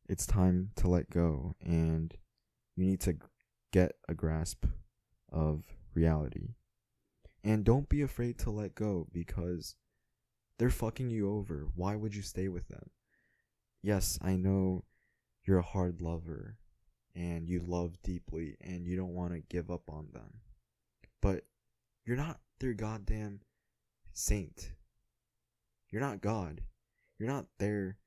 it's 0.09 0.27
time 0.27 0.71
to 0.77 0.89
let 0.89 1.11
go 1.11 1.57
and 1.61 2.15
you 2.77 2.85
need 2.85 3.01
to 3.01 3.17
get 3.73 3.93
a 4.09 4.15
grasp 4.15 4.65
of 5.31 5.63
reality. 5.95 6.55
And 7.45 7.65
don't 7.65 7.89
be 7.89 8.03
afraid 8.03 8.39
to 8.41 8.51
let 8.51 8.75
go 8.75 9.07
because 9.13 9.77
they're 10.59 10.71
fucking 10.71 11.11
you 11.11 11.33
over. 11.33 11.69
Why 11.75 11.97
would 11.97 12.15
you 12.15 12.23
stay 12.23 12.49
with 12.49 12.69
them? 12.69 12.91
Yes, 13.83 14.19
I 14.23 14.37
know 14.37 14.85
you're 15.45 15.59
a 15.59 15.63
hard 15.63 16.01
lover 16.01 16.57
and 17.15 17.49
you 17.49 17.63
love 17.65 18.03
deeply 18.03 18.57
and 18.61 18.87
you 18.87 18.97
don't 18.97 19.15
want 19.15 19.33
to 19.33 19.41
give 19.41 19.71
up 19.71 19.89
on 19.89 20.09
them. 20.13 20.41
But 21.23 21.45
you're 22.05 22.17
not 22.17 22.41
their 22.59 22.75
goddamn 22.75 23.41
saint. 24.13 24.73
You're 25.91 26.03
not 26.03 26.21
God. 26.21 26.63
You're 27.19 27.29
not 27.29 27.47
there 27.59 27.99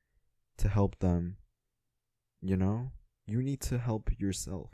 to 0.57 0.67
help 0.67 0.99
them. 0.99 1.37
You 2.41 2.57
know? 2.57 2.91
You 3.25 3.41
need 3.41 3.61
to 3.61 3.77
help 3.77 4.09
yourself. 4.19 4.71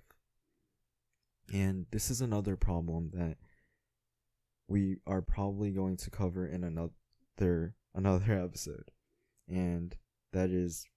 And 1.54 1.86
this 1.92 2.10
is 2.10 2.22
another 2.22 2.56
problem 2.56 3.12
that 3.14 3.38
we 4.68 4.98
are 5.06 5.22
probably 5.22 5.72
going 5.72 5.98
to 5.98 6.10
cover 6.10 6.48
in 6.48 6.64
another 6.64 7.76
another 7.94 8.34
episode. 8.44 8.92
And 9.48 9.96
that 10.34 10.50
is 10.50 10.88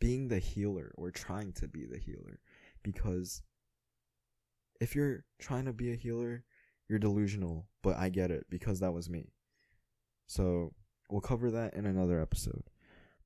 being 0.00 0.28
the 0.28 0.38
healer 0.38 0.92
or 0.96 1.10
trying 1.10 1.52
to 1.54 1.68
be 1.68 1.86
the 1.86 1.98
healer 1.98 2.40
because 2.82 3.42
if 4.80 4.94
you're 4.94 5.24
trying 5.38 5.64
to 5.64 5.72
be 5.72 5.92
a 5.92 5.96
healer, 5.96 6.44
you're 6.88 6.98
delusional, 6.98 7.68
but 7.82 7.96
I 7.96 8.08
get 8.08 8.30
it 8.30 8.46
because 8.50 8.80
that 8.80 8.92
was 8.92 9.08
me. 9.08 9.32
So, 10.26 10.74
we'll 11.08 11.20
cover 11.20 11.50
that 11.50 11.74
in 11.74 11.86
another 11.86 12.20
episode. 12.20 12.64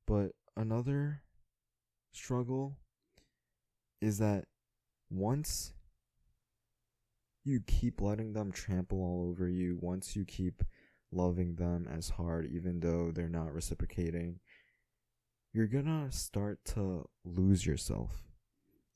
But 0.07 0.33
another 0.57 1.23
struggle 2.13 2.77
is 4.01 4.19
that 4.19 4.45
once 5.11 5.73
you 7.49 7.61
keep 7.67 8.01
letting 8.01 8.33
them 8.33 8.53
trample 8.53 8.99
all 8.99 9.29
over 9.29 9.49
you, 9.49 9.79
once 9.81 10.15
you 10.15 10.25
keep 10.25 10.63
loving 11.11 11.57
them 11.57 11.89
as 11.91 12.11
hard, 12.11 12.47
even 12.47 12.81
though 12.81 13.11
they're 13.11 13.29
not 13.29 13.55
reciprocating, 13.55 14.41
you're 15.53 15.67
gonna 15.67 16.13
start 16.13 16.65
to 16.65 17.09
lose 17.25 17.65
yourself. 17.65 18.23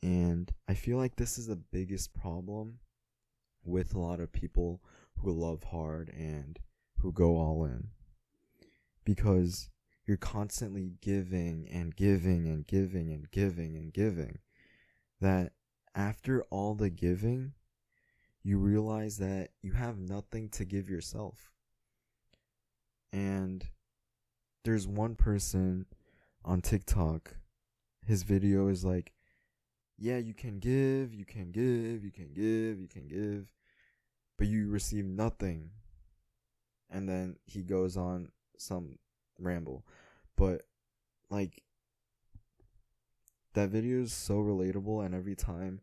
And 0.02 0.52
I 0.68 0.74
feel 0.74 0.98
like 0.98 1.16
this 1.16 1.38
is 1.38 1.46
the 1.46 1.56
biggest 1.56 2.12
problem 2.12 2.80
with 3.64 3.94
a 3.94 3.98
lot 3.98 4.20
of 4.20 4.32
people 4.32 4.82
who 5.18 5.32
love 5.32 5.62
hard 5.64 6.10
and 6.10 6.58
who 6.98 7.12
go 7.12 7.36
all 7.36 7.64
in. 7.64 7.88
Because 9.04 9.70
you're 10.06 10.16
constantly 10.16 10.94
giving 11.00 11.68
and 11.72 11.94
giving 11.94 12.46
and 12.48 12.66
giving 12.66 13.10
and 13.10 13.30
giving 13.30 13.76
and 13.76 13.92
giving. 13.92 14.38
That 15.20 15.52
after 15.94 16.42
all 16.50 16.74
the 16.74 16.90
giving, 16.90 17.52
you 18.42 18.58
realize 18.58 19.18
that 19.18 19.50
you 19.60 19.72
have 19.72 19.98
nothing 19.98 20.48
to 20.50 20.64
give 20.64 20.88
yourself. 20.88 21.52
And 23.12 23.64
there's 24.64 24.86
one 24.86 25.14
person 25.14 25.86
on 26.44 26.60
TikTok, 26.60 27.36
his 28.04 28.22
video 28.24 28.68
is 28.68 28.84
like, 28.84 29.12
yeah, 29.98 30.18
you 30.18 30.34
can 30.34 30.58
give, 30.58 31.14
you 31.14 31.24
can 31.24 31.52
give, 31.52 32.04
you 32.04 32.10
can 32.10 32.32
give, 32.32 32.80
you 32.80 32.88
can 32.88 33.06
give, 33.06 33.46
but 34.36 34.48
you 34.48 34.68
receive 34.68 35.04
nothing. 35.04 35.70
And 36.90 37.08
then 37.08 37.36
he 37.44 37.62
goes 37.62 37.96
on 37.96 38.30
some 38.58 38.98
ramble. 39.38 39.84
But 40.36 40.62
like 41.30 41.62
that 43.54 43.68
video 43.68 44.02
is 44.02 44.12
so 44.12 44.34
relatable 44.34 45.04
and 45.04 45.14
every 45.14 45.36
time 45.36 45.80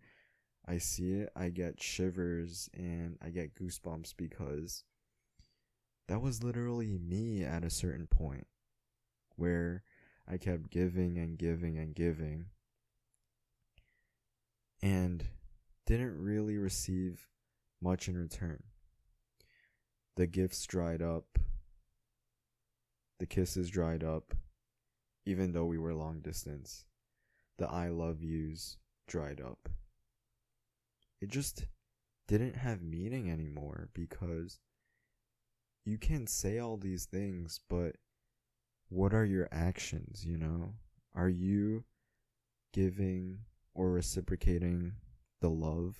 I 0.69 0.77
see 0.77 1.13
it, 1.13 1.31
I 1.35 1.49
get 1.49 1.81
shivers 1.81 2.69
and 2.77 3.17
I 3.25 3.29
get 3.29 3.55
goosebumps 3.55 4.13
because 4.15 4.83
that 6.07 6.21
was 6.21 6.43
literally 6.43 6.99
me 6.99 7.43
at 7.43 7.63
a 7.63 7.71
certain 7.71 8.05
point 8.05 8.45
where 9.35 9.81
I 10.27 10.37
kept 10.37 10.69
giving 10.69 11.17
and 11.17 11.39
giving 11.39 11.79
and 11.79 11.95
giving 11.95 12.45
and 14.79 15.25
didn't 15.87 16.23
really 16.23 16.57
receive 16.59 17.27
much 17.81 18.07
in 18.07 18.15
return. 18.15 18.61
The 20.17 20.27
gifts 20.27 20.67
dried 20.67 21.01
up, 21.01 21.39
the 23.17 23.25
kisses 23.25 23.71
dried 23.71 24.03
up, 24.03 24.35
even 25.25 25.51
though 25.51 25.65
we 25.65 25.79
were 25.79 25.95
long 25.95 26.19
distance. 26.19 26.85
The 27.57 27.67
I 27.67 27.87
love 27.89 28.21
yous 28.21 28.77
dried 29.07 29.41
up. 29.41 29.67
It 31.21 31.29
just 31.29 31.65
didn't 32.27 32.55
have 32.55 32.81
meaning 32.81 33.29
anymore 33.29 33.89
because 33.93 34.59
you 35.85 35.97
can 35.97 36.27
say 36.27 36.59
all 36.59 36.77
these 36.77 37.05
things, 37.05 37.59
but 37.69 37.95
what 38.89 39.13
are 39.13 39.25
your 39.25 39.47
actions, 39.51 40.25
you 40.25 40.37
know? 40.37 40.73
Are 41.15 41.29
you 41.29 41.83
giving 42.73 43.39
or 43.73 43.91
reciprocating 43.91 44.93
the 45.41 45.49
love? 45.49 45.97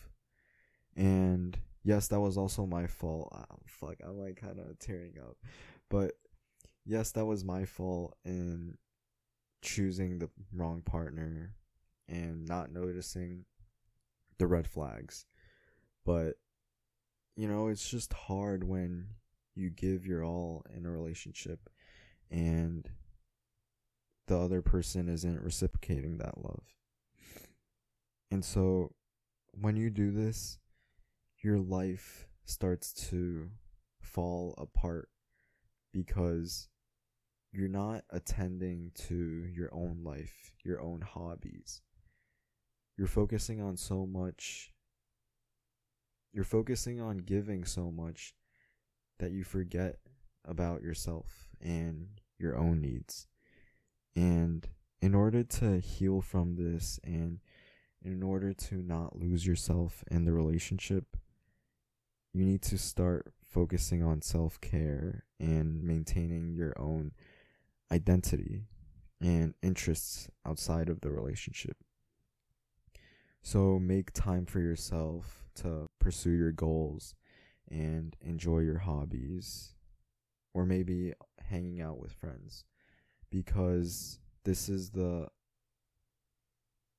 And 0.96 1.58
yes, 1.84 2.08
that 2.10 2.20
was 2.20 2.38
also 2.38 2.66
my 2.66 2.88
fault. 2.88 3.34
Oh, 3.52 3.58
fuck, 3.66 3.96
I'm 4.04 4.18
like 4.20 4.40
kind 4.42 4.60
of 4.60 4.78
tearing 4.80 5.14
up. 5.20 5.38
But 5.90 6.14
yes, 6.86 7.12
that 7.12 7.26
was 7.26 7.44
my 7.44 7.66
fault 7.66 8.16
in 8.26 8.78
choosing 9.62 10.20
the 10.20 10.30
wrong 10.54 10.82
partner 10.82 11.56
and 12.08 12.48
not 12.48 12.72
noticing 12.72 13.46
the 14.40 14.48
red 14.48 14.68
flags. 14.68 15.26
But, 16.06 16.36
you 17.36 17.48
know, 17.48 17.68
it's 17.68 17.88
just 17.88 18.14
hard 18.14 18.64
when 18.64 19.10
you 19.56 19.70
give 19.70 20.06
your 20.06 20.24
all 20.24 20.66
in 20.76 20.86
a 20.86 20.92
relationship 20.92 21.70
and 22.32 22.90
the 24.28 24.38
other 24.38 24.62
person 24.62 25.10
isn't 25.10 25.42
reciprocating 25.42 26.18
that 26.18 26.38
love. 26.38 26.64
And 28.32 28.46
so 28.46 28.94
when 29.52 29.76
you 29.76 29.90
do 29.90 30.12
this, 30.12 30.60
your 31.42 31.58
life 31.58 32.28
starts 32.46 32.94
to 33.10 33.50
fall 34.02 34.56
apart 34.58 35.10
because 35.92 36.68
you're 37.52 37.68
not 37.68 38.04
attending 38.12 38.92
to 38.94 39.48
your 39.52 39.74
own 39.74 40.02
life, 40.04 40.52
your 40.64 40.80
own 40.80 41.02
hobbies. 41.02 41.82
You're 43.00 43.08
focusing 43.08 43.62
on 43.62 43.78
so 43.78 44.06
much. 44.06 44.74
You're 46.34 46.44
focusing 46.44 47.00
on 47.00 47.20
giving 47.20 47.64
so 47.64 47.92
much 47.92 48.34
that 49.20 49.32
you 49.32 49.46
forget 49.46 50.00
about 50.44 50.82
yourself 50.82 51.48
and 51.62 52.20
your 52.38 52.58
own 52.58 52.82
needs. 52.82 53.26
And 54.18 54.68
in 55.02 55.16
order 55.16 55.44
to 55.44 55.80
heal 55.80 56.20
from 56.20 56.58
this 56.58 57.00
and 57.02 57.40
in 58.04 58.22
order 58.22 58.52
to 58.54 58.76
not 58.76 59.18
lose 59.18 59.48
yourself 59.48 60.04
in 60.12 60.26
the 60.26 60.34
relationship, 60.34 61.06
you 62.34 62.44
need 62.44 62.62
to 62.64 62.78
start 62.78 63.32
focusing 63.48 64.04
on 64.04 64.22
self 64.22 64.60
care 64.60 65.24
and 65.40 65.82
maintaining 65.82 66.54
your 66.54 66.74
own 66.78 67.14
identity 67.94 68.66
and 69.22 69.54
interests 69.64 70.28
outside 70.46 70.90
of 70.90 71.00
the 71.00 71.12
relationship. 71.12 71.78
So 73.50 73.80
make 73.80 74.14
time 74.14 74.46
for 74.46 74.60
yourself 74.60 75.44
to 75.56 75.90
pursue 76.00 76.34
your 76.34 76.52
goals 76.52 77.16
and 77.68 78.16
enjoy 78.22 78.60
your 78.60 78.78
hobbies 78.78 79.74
or 80.54 80.68
maybe 80.68 81.14
hanging 81.50 81.82
out 81.82 82.00
with 82.00 82.12
friends 82.12 82.64
because 83.32 84.20
this 84.46 84.70
is 84.70 84.92
the 84.92 85.30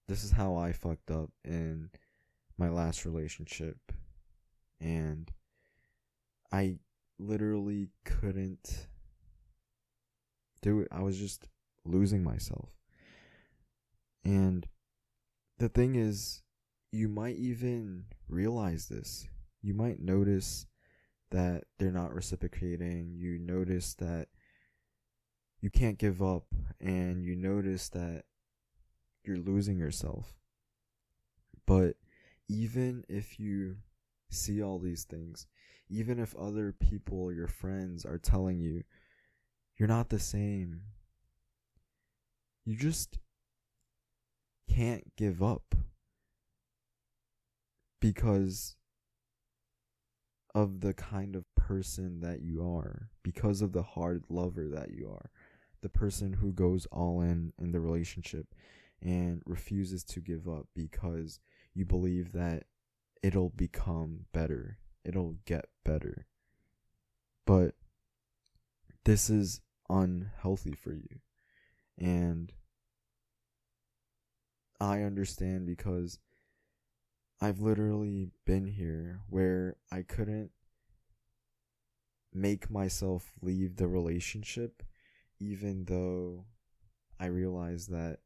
this 0.08 0.24
is 0.24 0.32
how 0.32 0.56
I 0.56 0.72
fucked 0.72 1.12
up 1.12 1.30
in 1.44 1.90
my 2.58 2.68
last 2.68 3.04
relationship 3.04 3.76
and 4.80 5.30
I 6.50 6.78
literally 7.20 7.90
couldn't 8.04 8.88
do 10.62 10.80
it. 10.80 10.88
I 10.90 11.02
was 11.02 11.16
just 11.16 11.46
losing 11.84 12.24
myself. 12.24 12.70
And 14.24 14.66
the 15.60 15.68
thing 15.68 15.94
is, 15.94 16.42
you 16.90 17.06
might 17.06 17.36
even 17.36 18.06
realize 18.28 18.88
this. 18.88 19.28
You 19.60 19.74
might 19.74 20.00
notice 20.00 20.66
that 21.30 21.64
they're 21.78 21.92
not 21.92 22.14
reciprocating. 22.14 23.12
You 23.14 23.38
notice 23.38 23.92
that 23.94 24.28
you 25.60 25.68
can't 25.68 25.98
give 25.98 26.22
up, 26.22 26.44
and 26.80 27.22
you 27.22 27.36
notice 27.36 27.90
that 27.90 28.24
you're 29.22 29.36
losing 29.36 29.76
yourself. 29.76 30.34
But 31.66 31.96
even 32.48 33.04
if 33.06 33.38
you 33.38 33.76
see 34.30 34.62
all 34.62 34.78
these 34.78 35.04
things, 35.04 35.46
even 35.90 36.18
if 36.18 36.34
other 36.36 36.72
people, 36.72 37.30
your 37.34 37.48
friends, 37.48 38.06
are 38.06 38.18
telling 38.18 38.58
you 38.58 38.82
you're 39.76 39.88
not 39.88 40.08
the 40.08 40.18
same, 40.18 40.80
you 42.64 42.76
just 42.76 43.18
can't 44.74 45.16
give 45.16 45.42
up 45.42 45.74
because 48.00 48.76
of 50.54 50.80
the 50.80 50.94
kind 50.94 51.36
of 51.36 51.44
person 51.54 52.20
that 52.20 52.42
you 52.42 52.62
are, 52.62 53.10
because 53.22 53.62
of 53.62 53.72
the 53.72 53.82
hard 53.82 54.24
lover 54.28 54.68
that 54.68 54.90
you 54.90 55.08
are, 55.08 55.30
the 55.82 55.88
person 55.88 56.34
who 56.34 56.52
goes 56.52 56.86
all 56.86 57.20
in 57.20 57.52
in 57.58 57.72
the 57.72 57.80
relationship 57.80 58.46
and 59.02 59.42
refuses 59.46 60.04
to 60.04 60.20
give 60.20 60.48
up 60.48 60.66
because 60.74 61.40
you 61.74 61.84
believe 61.84 62.32
that 62.32 62.64
it'll 63.22 63.50
become 63.50 64.26
better, 64.32 64.78
it'll 65.04 65.36
get 65.46 65.66
better. 65.84 66.26
But 67.46 67.74
this 69.04 69.30
is 69.30 69.60
unhealthy 69.88 70.74
for 70.74 70.92
you. 70.92 71.20
And 71.98 72.52
I 74.80 75.02
understand 75.02 75.66
because 75.66 76.18
I've 77.40 77.60
literally 77.60 78.30
been 78.46 78.66
here 78.66 79.20
where 79.28 79.76
I 79.92 80.02
couldn't 80.02 80.50
make 82.32 82.70
myself 82.70 83.32
leave 83.42 83.76
the 83.76 83.88
relationship 83.88 84.82
even 85.38 85.84
though 85.84 86.44
I 87.18 87.26
realized 87.26 87.90
that 87.90 88.18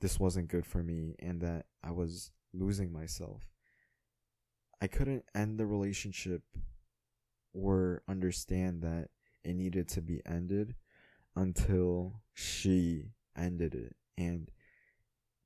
this 0.00 0.20
wasn't 0.20 0.48
good 0.48 0.66
for 0.66 0.82
me 0.82 1.16
and 1.18 1.40
that 1.40 1.66
I 1.82 1.90
was 1.90 2.30
losing 2.52 2.92
myself. 2.92 3.42
I 4.80 4.86
couldn't 4.86 5.24
end 5.34 5.58
the 5.58 5.66
relationship 5.66 6.42
or 7.54 8.02
understand 8.08 8.82
that 8.82 9.08
it 9.42 9.54
needed 9.54 9.88
to 9.88 10.02
be 10.02 10.20
ended 10.26 10.74
until 11.36 12.20
she 12.34 13.12
ended 13.36 13.74
it. 13.74 13.96
And 14.16 14.50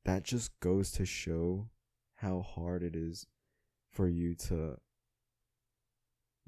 that 0.09 0.23
just 0.23 0.59
goes 0.61 0.91
to 0.91 1.05
show 1.05 1.69
how 2.15 2.41
hard 2.41 2.83
it 2.83 2.97
is 2.97 3.27
for 3.93 4.09
you 4.09 4.35
to 4.35 4.75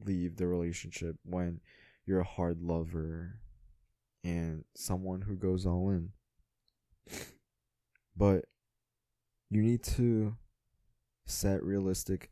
leave 0.03 0.37
the 0.37 0.46
relationship 0.46 1.16
when 1.27 1.61
you're 2.07 2.20
a 2.20 2.25
hard 2.25 2.62
lover 2.62 3.38
and 4.25 4.64
someone 4.75 5.20
who 5.20 5.37
goes 5.37 5.66
all 5.66 5.90
in. 5.90 6.09
But 8.16 8.46
you 9.51 9.61
need 9.61 9.83
to 9.83 10.37
set 11.27 11.62
realistic 11.62 12.31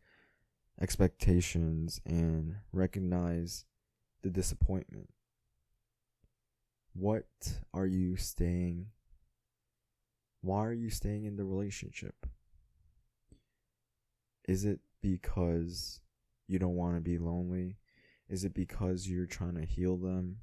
expectations 0.81 2.01
and 2.07 2.55
recognize 2.73 3.67
the 4.23 4.31
disappointment. 4.31 5.11
What 6.95 7.27
are 7.75 7.87
you 7.87 8.17
staying? 8.17 8.87
Why 10.41 10.65
are 10.65 10.73
you 10.73 10.91
staying 10.91 11.25
in 11.25 11.37
the 11.37 11.45
relationship? 11.45 12.27
Is 14.47 14.65
it 14.65 14.81
because 15.03 16.01
you 16.47 16.59
don't 16.59 16.77
want 16.77 16.97
to 16.97 17.01
be 17.01 17.19
lonely? 17.19 17.77
Is 18.29 18.45
it 18.45 18.55
because 18.55 19.09
you're 19.09 19.27
trying 19.27 19.57
to 19.57 19.65
heal 19.65 19.97
them? 19.97 20.39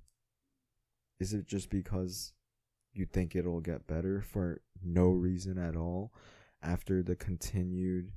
Is 1.19 1.34
it 1.34 1.47
just 1.47 1.69
because 1.69 2.34
you 2.93 3.05
think 3.05 3.36
it'll 3.36 3.62
get 3.62 3.88
better 3.88 4.21
for 4.21 4.62
no 4.84 5.10
reason 5.10 5.58
at 5.58 5.75
all 5.75 6.13
after 6.62 7.01
the 7.01 7.15
continued 7.15 8.12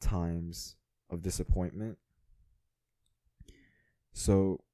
times 0.00 0.76
of 1.10 1.22
disappointment? 1.22 1.98
So, 4.12 4.64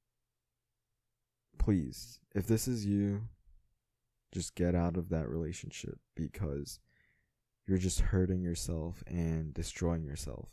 please, 1.59 2.19
if 2.35 2.47
this 2.47 2.67
is 2.67 2.87
you, 2.87 3.23
just 4.35 4.57
get 4.57 4.75
out 4.75 4.97
of 4.97 5.09
that 5.11 5.29
relationship 5.29 5.99
because 6.17 6.81
you're 7.67 7.79
just 7.79 8.01
hurting 8.01 8.43
yourself 8.43 9.03
and 9.07 9.55
destroying 9.55 10.05
yourself. 10.05 10.49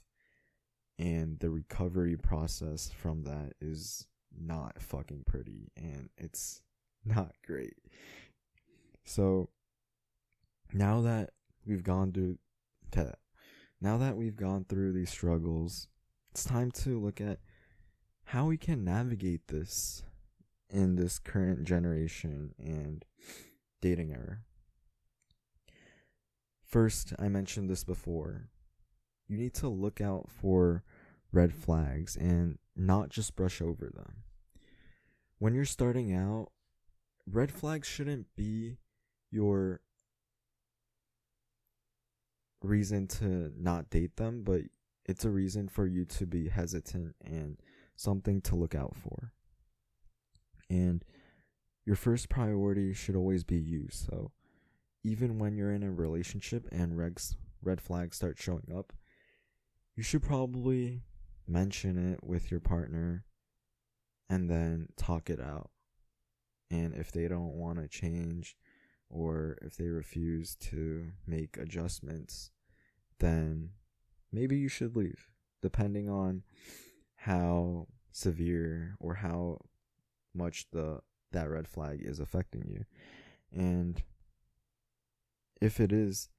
And 1.00 1.40
the 1.40 1.50
recovery 1.50 2.16
process 2.16 2.92
from 2.96 3.24
that 3.24 3.54
is 3.60 4.08
not 4.40 4.82
fucking 4.82 5.24
pretty 5.26 5.72
and 5.76 6.10
it's 6.18 6.62
not 7.06 7.34
great. 7.46 7.76
So 9.04 9.50
now 10.74 11.02
that 11.02 11.32
we've 11.66 11.84
gone 11.84 12.12
through 12.14 12.38
now 13.82 13.98
that 13.98 14.16
we've 14.16 14.36
gone 14.36 14.66
through 14.70 14.94
these 14.94 15.10
struggles, 15.10 15.88
it's 16.32 16.44
time 16.44 16.72
to 16.72 17.00
look 17.00 17.20
at 17.20 17.40
how 18.26 18.46
we 18.46 18.58
can 18.58 18.84
navigate 18.84 19.48
this 19.48 20.04
in 20.70 20.96
this 20.96 21.20
current 21.20 21.64
generation 21.66 22.54
and 22.60 23.04
dating 23.82 24.12
era. 24.12 24.40
First, 26.64 27.14
I 27.20 27.28
mentioned 27.28 27.70
this 27.70 27.84
before. 27.84 28.50
You 29.28 29.38
need 29.38 29.54
to 29.56 29.68
look 29.68 30.00
out 30.00 30.30
for 30.30 30.84
red 31.32 31.54
flags 31.54 32.16
and 32.16 32.58
not 32.76 33.10
just 33.10 33.36
brush 33.36 33.62
over 33.62 33.90
them. 33.94 34.24
When 35.40 35.54
you're 35.54 35.66
starting 35.66 36.14
out, 36.14 36.50
red 37.26 37.52
flags 37.52 37.88
shouldn't 37.88 38.28
be 38.36 38.78
your 39.32 39.82
reason 42.64 43.08
to 43.08 43.52
not 43.58 43.90
date 43.90 44.18
them, 44.18 44.44
but 44.44 44.62
it's 45.06 45.26
a 45.26 45.30
reason 45.30 45.68
for 45.68 45.88
you 45.88 46.06
to 46.06 46.26
be 46.26 46.50
hesitant 46.50 47.16
and 47.24 47.58
something 47.96 48.42
to 48.42 48.56
look 48.56 48.76
out 48.76 48.96
for. 48.96 49.34
And 50.70 51.04
your 51.86 51.96
first 51.96 52.30
priority 52.30 52.94
should 52.94 53.16
always 53.16 53.44
be 53.44 53.58
you. 53.58 53.88
So 53.90 54.32
even 55.04 55.40
when 55.40 55.56
you're 55.56 55.72
in 55.72 55.84
a 55.84 55.92
relationship 55.92 56.68
and 56.72 56.94
regs, 56.94 57.36
red 57.62 57.82
flags 57.82 58.18
start 58.18 58.38
showing 58.38 58.72
up, 58.76 58.94
you 59.96 60.04
should 60.04 60.24
probably 60.24 61.04
mention 61.48 62.14
it 62.14 62.24
with 62.24 62.52
your 62.52 62.60
partner 62.60 63.26
and 64.30 64.50
then 64.50 64.88
talk 64.96 65.30
it 65.30 65.40
out. 65.40 65.70
And 66.70 66.94
if 66.94 67.12
they 67.12 67.28
don't 67.28 67.54
want 67.54 67.80
to 67.80 67.88
change 67.88 68.56
or 69.10 69.58
if 69.62 69.76
they 69.76 69.88
refuse 69.88 70.56
to 70.56 71.12
make 71.28 71.58
adjustments, 71.58 72.52
then 73.20 73.72
maybe 74.32 74.58
you 74.58 74.70
should 74.70 74.96
leave, 74.96 75.30
depending 75.62 76.10
on 76.10 76.44
how 77.16 77.88
severe 78.12 78.96
or 79.00 79.16
how 79.16 79.58
much 80.34 80.68
the 80.72 81.02
that 81.32 81.50
red 81.50 81.68
flag 81.68 82.02
is 82.02 82.20
affecting 82.20 82.68
you. 82.68 82.86
And 83.54 84.02
if 85.62 85.80
it 85.80 85.92
is, 85.92 86.30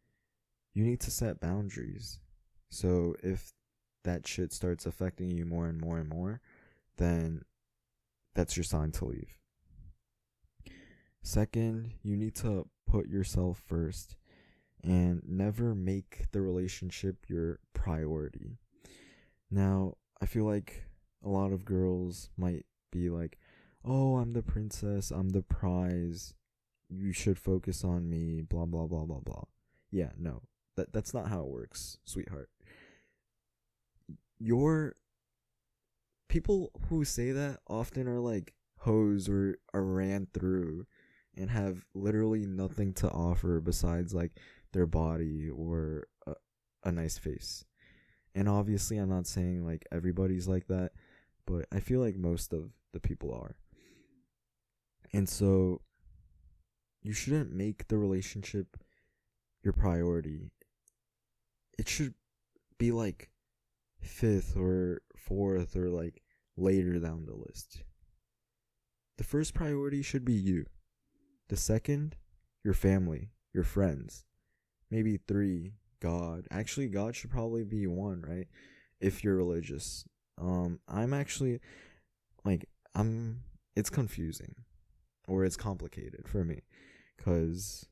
you 0.75 0.85
need 0.85 1.01
to 1.01 1.11
set 1.11 1.41
boundaries. 1.41 2.21
So 2.71 3.15
if 3.23 3.53
that 4.05 4.27
shit 4.27 4.53
starts 4.53 4.87
affecting 4.87 5.31
you 5.31 5.45
more 5.45 5.67
and 5.67 5.81
more 5.81 5.99
and 5.99 6.09
more, 6.09 6.41
then 6.97 7.43
that's 8.35 8.57
your 8.57 8.65
sign 8.65 8.91
to 8.93 9.05
leave. 9.05 9.39
Second, 11.23 11.93
you 12.03 12.17
need 12.17 12.35
to 12.37 12.67
put 12.87 13.09
yourself 13.09 13.63
first 13.67 14.17
and 14.83 15.23
never 15.27 15.75
make 15.75 16.27
the 16.33 16.41
relationship 16.41 17.27
your 17.29 17.61
priority. 17.75 18.59
Now, 19.51 19.95
I 20.21 20.27
feel 20.27 20.45
like 20.45 20.85
a 21.25 21.29
lot 21.29 21.53
of 21.53 21.65
girls 21.65 22.31
might 22.37 22.67
be 22.91 23.09
like, 23.09 23.39
oh, 23.85 24.17
I'm 24.17 24.33
the 24.33 24.43
princess, 24.43 25.11
I'm 25.11 25.31
the 25.31 25.43
prize, 25.43 26.35
you 26.89 27.13
should 27.13 27.39
focus 27.39 27.85
on 27.85 28.09
me, 28.09 28.43
blah, 28.43 28.67
blah, 28.67 28.87
blah, 28.87 29.05
blah, 29.05 29.21
blah. 29.21 29.45
Yeah, 29.91 30.11
no, 30.19 30.43
that, 30.77 30.93
that's 30.93 31.15
not 31.15 31.29
how 31.29 31.41
it 31.41 31.49
works, 31.49 31.99
sweetheart. 32.05 32.51
Your 34.39 34.97
people 36.29 36.73
who 36.89 37.05
say 37.05 37.31
that 37.33 37.61
often 37.69 38.09
are 38.09 38.21
like 38.21 38.55
hoes 38.79 39.29
or 39.29 39.59
are 39.73 39.85
ran 39.85 40.27
through 40.33 40.87
and 41.37 41.51
have 41.51 41.85
literally 41.95 42.47
nothing 42.47 42.93
to 42.93 43.09
offer 43.11 43.61
besides 43.61 44.13
like 44.13 44.33
their 44.73 44.87
body 44.87 45.49
or 45.49 46.07
a, 46.27 46.35
a 46.85 46.93
nice 46.93 47.19
face. 47.19 47.65
And 48.35 48.49
obviously, 48.49 48.97
I'm 48.97 49.11
not 49.11 49.27
saying 49.27 49.65
like 49.65 49.87
everybody's 49.93 50.49
like 50.49 50.67
that, 50.69 50.93
but 51.47 51.67
I 51.73 51.81
feel 51.81 52.01
like 52.01 52.17
most 52.17 52.53
of 52.53 52.71
the 52.93 53.01
people 53.01 53.33
are. 53.33 53.57
And 55.13 55.29
so 55.29 55.83
you 57.03 57.13
shouldn't 57.13 57.53
make 57.53 57.89
the 57.89 57.99
relationship 57.99 58.77
your 59.63 59.73
priority. 59.73 60.51
It 61.79 61.89
should 61.89 62.15
be 62.79 62.93
like 62.93 63.31
fifth 64.01 64.57
or 64.57 65.03
fourth 65.17 65.77
or 65.77 65.89
like 65.91 66.23
later 66.57 66.99
down 66.99 67.27
the 67.27 67.35
list. 67.35 67.85
The 69.19 69.25
first 69.25 69.55
priority 69.55 70.03
should 70.03 70.25
be 70.25 70.33
you. 70.33 70.67
The 71.49 71.57
second, 71.57 72.17
your 72.65 72.75
family, 72.75 73.31
your 73.53 73.65
friends. 73.65 74.25
Maybe 74.91 75.19
three, 75.29 75.75
God. 76.01 76.47
Actually, 76.51 76.89
God 76.89 77.15
should 77.15 77.31
probably 77.31 77.65
be 77.65 77.87
one, 77.87 78.23
right? 78.27 78.49
If 79.01 79.23
you're 79.23 79.37
religious. 79.37 80.05
Um, 80.41 80.81
I'm 80.89 81.13
actually 81.15 81.61
like 82.45 82.67
I'm. 82.95 83.43
It's 83.75 83.91
confusing, 83.91 84.55
or 85.29 85.45
it's 85.45 85.57
complicated 85.57 86.27
for 86.27 86.45
me, 86.45 86.63
cause 87.19 87.87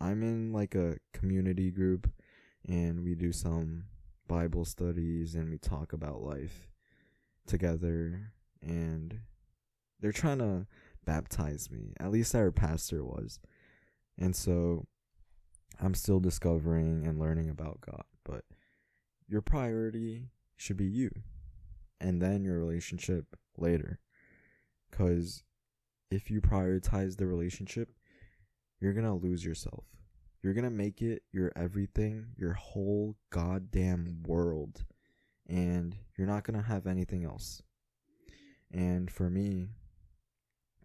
I'm 0.00 0.22
in 0.22 0.52
like 0.52 0.74
a 0.74 0.98
community 1.12 1.70
group, 1.70 2.10
and 2.68 3.02
we 3.02 3.14
do 3.14 3.32
some 3.32 3.84
Bible 4.26 4.64
studies 4.64 5.34
and 5.34 5.50
we 5.50 5.58
talk 5.58 5.92
about 5.92 6.22
life 6.22 6.68
together, 7.46 8.32
and 8.62 9.20
they're 10.00 10.12
trying 10.12 10.38
to 10.38 10.66
baptize 11.04 11.70
me. 11.70 11.94
At 11.98 12.10
least 12.10 12.34
our 12.34 12.52
pastor 12.52 13.04
was, 13.04 13.40
and 14.18 14.36
so 14.36 14.86
I'm 15.80 15.94
still 15.94 16.20
discovering 16.20 17.06
and 17.06 17.18
learning 17.18 17.50
about 17.50 17.80
God. 17.80 18.04
But 18.24 18.44
your 19.26 19.40
priority 19.42 20.30
should 20.56 20.76
be 20.76 20.86
you 20.86 21.10
and 22.00 22.20
then 22.20 22.44
your 22.44 22.58
relationship 22.58 23.36
later. 23.56 24.00
Because 24.90 25.44
if 26.10 26.30
you 26.30 26.40
prioritize 26.40 27.16
the 27.16 27.26
relationship, 27.26 27.90
you're 28.80 28.92
going 28.92 29.06
to 29.06 29.12
lose 29.12 29.44
yourself. 29.44 29.84
You're 30.42 30.54
going 30.54 30.64
to 30.64 30.70
make 30.70 31.02
it 31.02 31.22
your 31.32 31.52
everything, 31.56 32.26
your 32.36 32.52
whole 32.52 33.16
goddamn 33.30 34.22
world. 34.26 34.84
And 35.48 35.96
you're 36.16 36.26
not 36.26 36.44
going 36.44 36.58
to 36.58 36.66
have 36.66 36.86
anything 36.86 37.24
else. 37.24 37.62
And 38.70 39.10
for 39.10 39.30
me, 39.30 39.68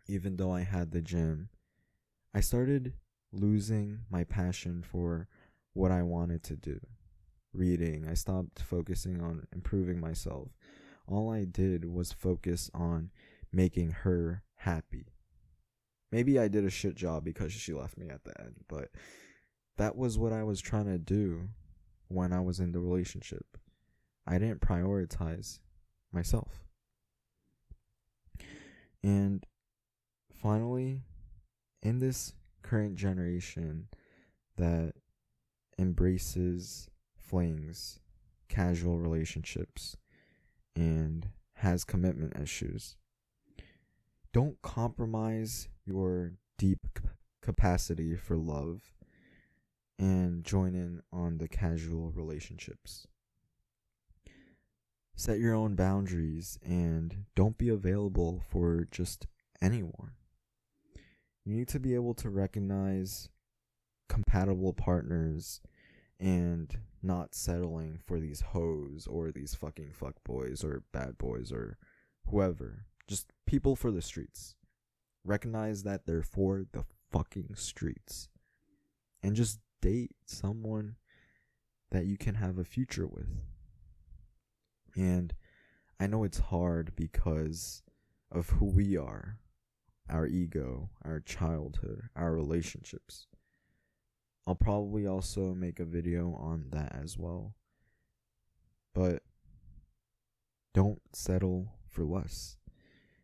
even 0.08 0.38
though 0.38 0.54
I 0.54 0.62
had 0.62 0.92
the 0.92 1.02
gym, 1.02 1.50
I 2.34 2.40
started 2.40 2.94
losing 3.32 4.00
my 4.10 4.24
passion 4.24 4.84
for 4.84 5.28
what 5.74 5.92
I 5.92 6.02
wanted 6.02 6.44
to 6.44 6.56
do. 6.56 6.80
Reading, 7.54 8.08
I 8.10 8.16
stopped 8.16 8.62
focusing 8.62 9.22
on 9.22 9.46
improving 9.54 10.00
myself 10.00 10.50
all 11.08 11.32
I 11.32 11.46
did 11.46 11.86
was 11.86 12.12
focus 12.12 12.70
on 12.74 13.12
making 13.52 13.92
her 13.92 14.44
happy. 14.56 15.13
Maybe 16.14 16.38
I 16.38 16.48
did 16.48 16.64
a 16.64 16.70
shit 16.70 16.94
job 16.94 17.24
because 17.24 17.52
she 17.52 17.74
left 17.74 17.98
me 17.98 18.08
at 18.08 18.24
the 18.24 18.40
end, 18.40 18.54
but 18.68 18.90
that 19.78 19.96
was 19.96 20.16
what 20.16 20.32
I 20.32 20.44
was 20.44 20.62
trying 20.62 20.86
to 20.86 21.00
do 21.00 21.50
when 22.08 22.32
I 22.32 22.40
was 22.40 22.60
in 22.60 22.72
the 22.72 22.80
relationship. 22.80 23.58
I 24.28 24.38
didn't 24.38 24.62
prioritize 24.62 25.58
myself. 26.12 26.68
And 29.02 29.44
finally, 30.32 31.02
in 31.82 31.98
this 31.98 32.34
current 32.62 32.94
generation 32.94 33.88
that 34.58 34.94
embraces 35.80 36.92
flings, 37.18 38.02
casual 38.50 39.00
relationships, 39.00 39.98
and 40.76 41.30
has 41.56 41.84
commitment 41.84 42.40
issues. 42.40 42.98
Don't 44.32 44.62
compromise 44.62 45.70
your 45.86 46.34
deep 46.58 47.00
capacity 47.42 48.16
for 48.16 48.38
love 48.38 48.94
and 50.00 50.44
join 50.44 50.74
in 50.76 51.02
on 51.12 51.38
the 51.38 51.48
casual 51.48 52.12
relationships. 52.12 53.08
Set 55.16 55.40
your 55.40 55.54
own 55.54 55.76
boundaries 55.76 56.58
and 56.64 57.26
don't 57.36 57.58
be 57.58 57.70
available 57.70 58.42
for 58.50 58.88
just 58.90 59.28
anyone. 59.62 60.12
You 61.46 61.56
need 61.56 61.68
to 61.70 61.80
be 61.80 61.94
able 61.94 62.14
to 62.16 62.30
recognize 62.30 63.30
compatible 64.10 64.74
partners 64.74 65.62
and 66.20 66.78
not 67.02 67.36
settling 67.36 68.00
for 68.04 68.20
these 68.20 68.42
hoes 68.42 69.08
or 69.08 69.32
these 69.32 69.54
fucking 69.54 69.92
fuck 69.92 70.16
boys 70.24 70.64
or 70.64 70.84
bad 70.92 71.18
boys 71.18 71.52
or 71.52 71.78
whoever. 72.30 72.86
Just 73.08 73.28
people 73.46 73.76
for 73.76 73.92
the 73.92 74.02
streets. 74.02 74.56
Recognize 75.26 75.84
that 75.84 76.06
they're 76.06 76.24
for 76.24 76.66
the 76.72 76.84
fucking 77.12 77.56
streets. 77.56 78.30
And 79.22 79.36
just 79.36 79.60
date 79.82 80.16
someone 80.26 80.96
that 81.92 82.06
you 82.06 82.18
can 82.18 82.36
have 82.36 82.58
a 82.58 82.64
future 82.64 83.08
with. 83.08 83.30
And 84.96 85.34
I 86.00 86.08
know 86.08 86.24
it's 86.24 86.40
hard 86.40 86.94
because 86.96 87.84
of 88.32 88.50
who 88.50 88.66
we 88.66 88.98
are, 88.98 89.38
our 90.10 90.26
ego, 90.26 90.90
our 91.06 91.20
childhood, 91.20 92.10
our 92.16 92.34
relationships. 92.34 93.28
I'll 94.46 94.56
probably 94.56 95.08
also 95.08 95.54
make 95.54 95.80
a 95.80 95.86
video 95.86 96.36
on 96.38 96.66
that 96.72 96.94
as 97.02 97.18
well. 97.18 97.56
But 98.94 99.24
don't 100.74 101.02
settle 101.14 101.74
for 101.88 102.04
less. 102.04 102.58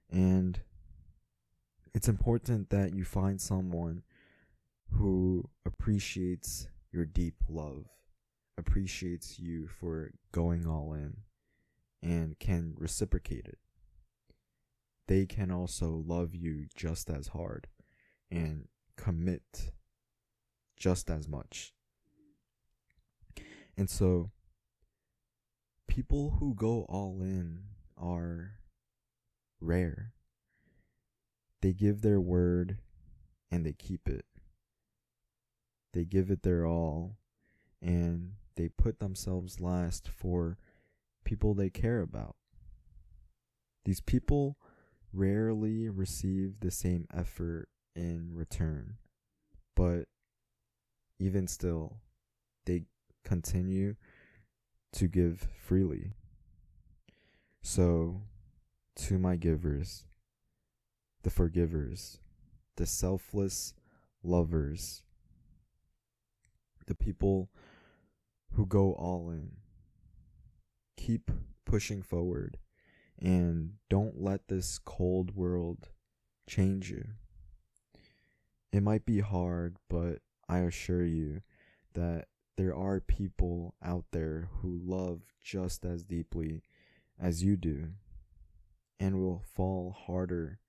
And 0.10 0.62
it's 1.94 2.08
important 2.08 2.70
that 2.70 2.94
you 2.94 3.04
find 3.04 3.40
someone 3.42 4.04
who 4.92 5.50
appreciates 5.66 6.68
your 6.92 7.06
deep 7.06 7.36
love, 7.48 7.86
appreciates 8.58 9.40
you 9.40 9.68
for 9.68 10.12
going 10.32 10.68
all 10.68 10.94
in, 10.94 11.18
and 12.02 12.40
can 12.40 12.74
reciprocate 12.78 13.46
it. 13.46 13.60
They 15.08 15.26
can 15.26 15.52
also 15.52 16.04
love 16.06 16.36
you 16.36 16.68
just 16.76 17.10
as 17.10 17.30
hard 17.30 17.68
and 18.30 18.68
commit 18.96 19.72
just 20.78 21.10
as 21.10 21.28
much. 21.28 21.74
And 23.76 23.90
so, 23.90 24.32
people 25.88 26.38
who 26.40 26.54
go 26.54 26.86
all 26.90 27.22
in 27.22 27.64
are 27.98 28.60
rare. 29.60 30.14
They 31.62 31.74
give 31.74 32.02
their 32.02 32.20
word 32.20 32.78
and 33.52 33.66
they 33.66 33.74
keep 33.74 34.08
it. 34.08 34.26
they 35.94 36.06
give 36.06 36.30
it 36.30 36.44
their 36.44 36.66
all 36.66 37.18
and 37.82 38.34
they 38.56 38.70
put 38.70 39.00
themselves 39.00 39.60
last 39.60 40.08
for 40.08 40.58
people 41.24 41.54
they 41.54 41.70
care 41.70 42.02
about. 42.02 42.36
These 43.86 44.02
people 44.02 44.58
rarely 45.14 45.90
receive 45.90 46.60
the 46.60 46.72
same 46.72 47.08
effort 47.14 47.70
in 47.96 48.32
return, 48.34 48.98
but 49.76 50.06
even 51.20 51.48
still, 51.48 51.98
they 52.66 52.84
continue 53.24 53.96
to 54.94 55.08
give 55.08 55.48
freely. 55.58 56.14
So, 57.62 58.22
to 58.98 59.18
my 59.18 59.36
givers, 59.36 60.06
the 61.24 61.30
forgivers, 61.30 62.20
the 62.78 62.86
selfless 62.86 63.74
lovers, 64.24 65.04
the 66.88 66.96
people 66.96 67.50
who 68.54 68.66
go 68.66 68.94
all 68.94 69.30
in, 69.30 69.52
keep 70.98 71.32
pushing 71.66 72.02
forward 72.02 72.58
and 73.22 73.74
don't 73.90 74.22
let 74.22 74.48
this 74.48 74.80
cold 74.80 75.36
world 75.36 75.90
change 76.48 76.90
you. 76.90 77.06
It 78.72 78.82
might 78.82 79.06
be 79.06 79.20
hard, 79.20 79.78
but 79.90 80.20
I 80.48 80.60
assure 80.60 81.06
you 81.06 81.42
that 81.94 82.26
there 82.58 82.76
are 82.76 83.00
people 83.00 83.76
out 83.84 84.06
there 84.12 84.50
who 84.62 84.80
love 84.84 85.22
just 85.44 85.86
as 85.86 86.04
deeply 86.04 86.64
as 87.20 87.44
you 87.44 87.56
do 87.56 87.90
and 89.00 89.20
will 89.20 89.44
fall 89.56 89.96
harder 90.08 90.60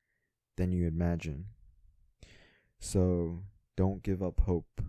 than 0.61 0.73
you 0.73 0.87
imagine. 0.87 1.47
So 2.79 3.45
don't 3.79 4.03
give 4.03 4.23
up 4.23 4.41
hope. 4.41 4.83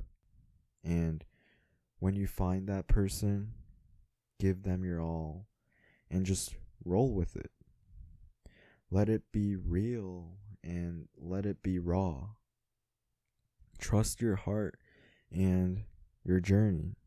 And 0.84 1.24
when 2.00 2.14
you 2.14 2.28
find 2.28 2.68
that 2.68 2.90
person, 2.90 3.54
give 4.38 4.64
them 4.64 4.84
your 4.84 5.00
all 5.02 5.48
and 6.10 6.26
just 6.26 6.56
roll 6.84 7.14
with 7.14 7.38
it. 7.38 7.52
Let 8.90 9.08
it 9.08 9.32
be 9.32 9.56
real 9.56 10.40
and 10.62 11.08
let 11.18 11.46
it 11.46 11.64
be 11.64 11.80
raw. 11.80 12.32
Trust 13.80 14.20
your 14.20 14.36
heart 14.36 14.78
and 15.32 15.84
your 16.26 16.42
journey. 16.42 16.98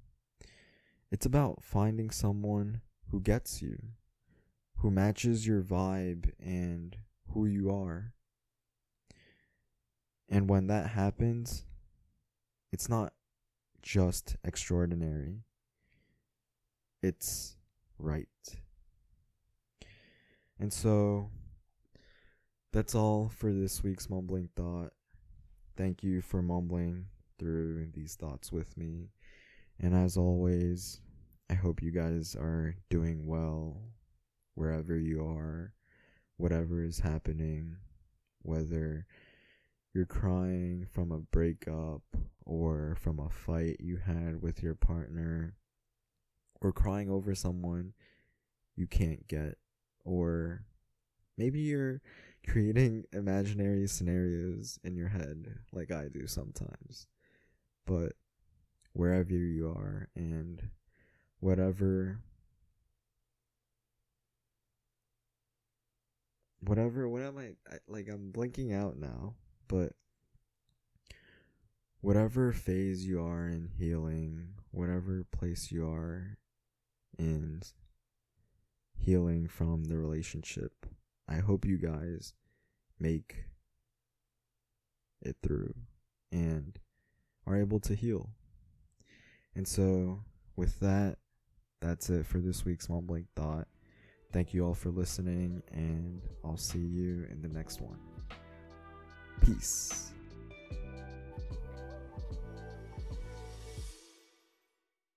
It's 1.12 1.27
about 1.27 1.62
finding 1.62 2.11
someone 2.11 2.81
who 3.11 3.20
gets 3.20 3.61
you, 3.61 3.79
who 4.79 4.90
matches 4.90 5.46
your 5.46 5.61
vibe 5.61 6.33
and 6.40 6.96
who 7.35 7.44
you 7.44 7.70
are. 7.70 8.14
And 10.28 10.48
when 10.48 10.66
that 10.68 10.90
happens, 10.90 11.64
it's 12.72 12.88
not 12.88 13.12
just 13.82 14.37
extraordinary, 14.44 15.44
it's 17.02 17.56
right. 17.98 18.28
And 20.58 20.72
so 20.72 21.30
that's 22.72 22.94
all 22.94 23.28
for 23.28 23.52
this 23.52 23.82
week's 23.82 24.08
mumbling 24.08 24.48
thought. 24.56 24.92
Thank 25.76 26.02
you 26.02 26.22
for 26.22 26.40
mumbling 26.42 27.06
through 27.38 27.88
these 27.92 28.14
thoughts 28.14 28.50
with 28.50 28.76
me. 28.76 29.10
And 29.78 29.94
as 29.94 30.16
always, 30.16 31.00
I 31.50 31.54
hope 31.54 31.82
you 31.82 31.90
guys 31.90 32.34
are 32.37 32.76
doing 32.88 33.26
well 33.26 33.82
wherever 34.54 34.96
you 34.96 35.26
are, 35.26 35.72
whatever 36.37 36.82
is 36.82 37.00
happening, 37.00 37.76
whether 38.42 39.06
you're 39.94 40.07
crying 40.07 40.87
from 40.92 41.12
a 41.12 41.20
breakup 41.20 42.02
or 42.44 42.96
from 43.00 43.20
a 43.20 43.30
fight 43.30 43.76
you 43.78 43.96
had 43.96 44.42
with 44.42 44.62
your 44.62 44.74
partner, 44.74 45.54
or 46.61 46.72
crying 46.72 47.09
over 47.09 47.35
someone 47.35 47.92
you 48.76 48.87
can't 48.87 49.26
get, 49.28 49.57
or 50.04 50.64
maybe 51.38 51.61
you're 51.61 52.00
creating 52.46 53.04
imaginary 53.12 53.87
scenarios 53.87 54.78
in 54.83 54.96
your 54.96 55.09
head 55.09 55.59
like 55.72 55.90
I 55.90 56.09
do 56.09 56.26
sometimes. 56.26 57.07
But 57.87 58.12
wherever 58.92 59.33
you 59.33 59.68
are 59.68 60.09
and 60.14 60.70
whatever 61.40 62.20
whatever 66.61 67.09
what 67.09 67.22
am 67.22 67.38
I, 67.38 67.52
I 67.72 67.78
like 67.88 68.09
I'm 68.09 68.30
blinking 68.30 68.72
out 68.72 68.96
now, 68.96 69.35
but 69.68 69.92
whatever 72.00 72.53
phase 72.53 73.07
you 73.07 73.22
are 73.24 73.46
in 73.48 73.70
healing, 73.79 74.48
whatever 74.70 75.24
place 75.31 75.72
you 75.72 75.88
are 75.88 76.37
in 77.18 77.62
healing 78.98 79.48
from 79.48 79.85
the 79.85 79.96
relationship, 79.96 80.87
I 81.29 81.37
hope 81.37 81.64
you 81.64 81.79
guys 81.79 82.35
make 82.98 83.44
it 85.22 85.37
through 85.42 85.74
and 86.31 86.79
are 87.46 87.57
able 87.57 87.81
to 87.81 87.94
heal. 87.94 88.31
And 89.55 89.66
so, 89.66 90.24
with 90.57 90.81
that, 90.81 91.18
that's 91.81 92.11
it 92.11 92.27
for 92.27 92.38
this 92.38 92.64
week's 92.64 92.88
Mumbling 92.88 93.27
Thought. 93.37 93.68
Thank 94.33 94.53
you 94.53 94.66
all 94.66 94.74
for 94.74 94.90
listening, 94.90 95.62
and 95.72 96.20
I'll 96.44 96.57
see 96.57 96.79
you 96.79 97.27
in 97.31 97.40
the 97.40 97.48
next 97.48 97.81
one. 97.81 98.13
Peace. 99.40 100.13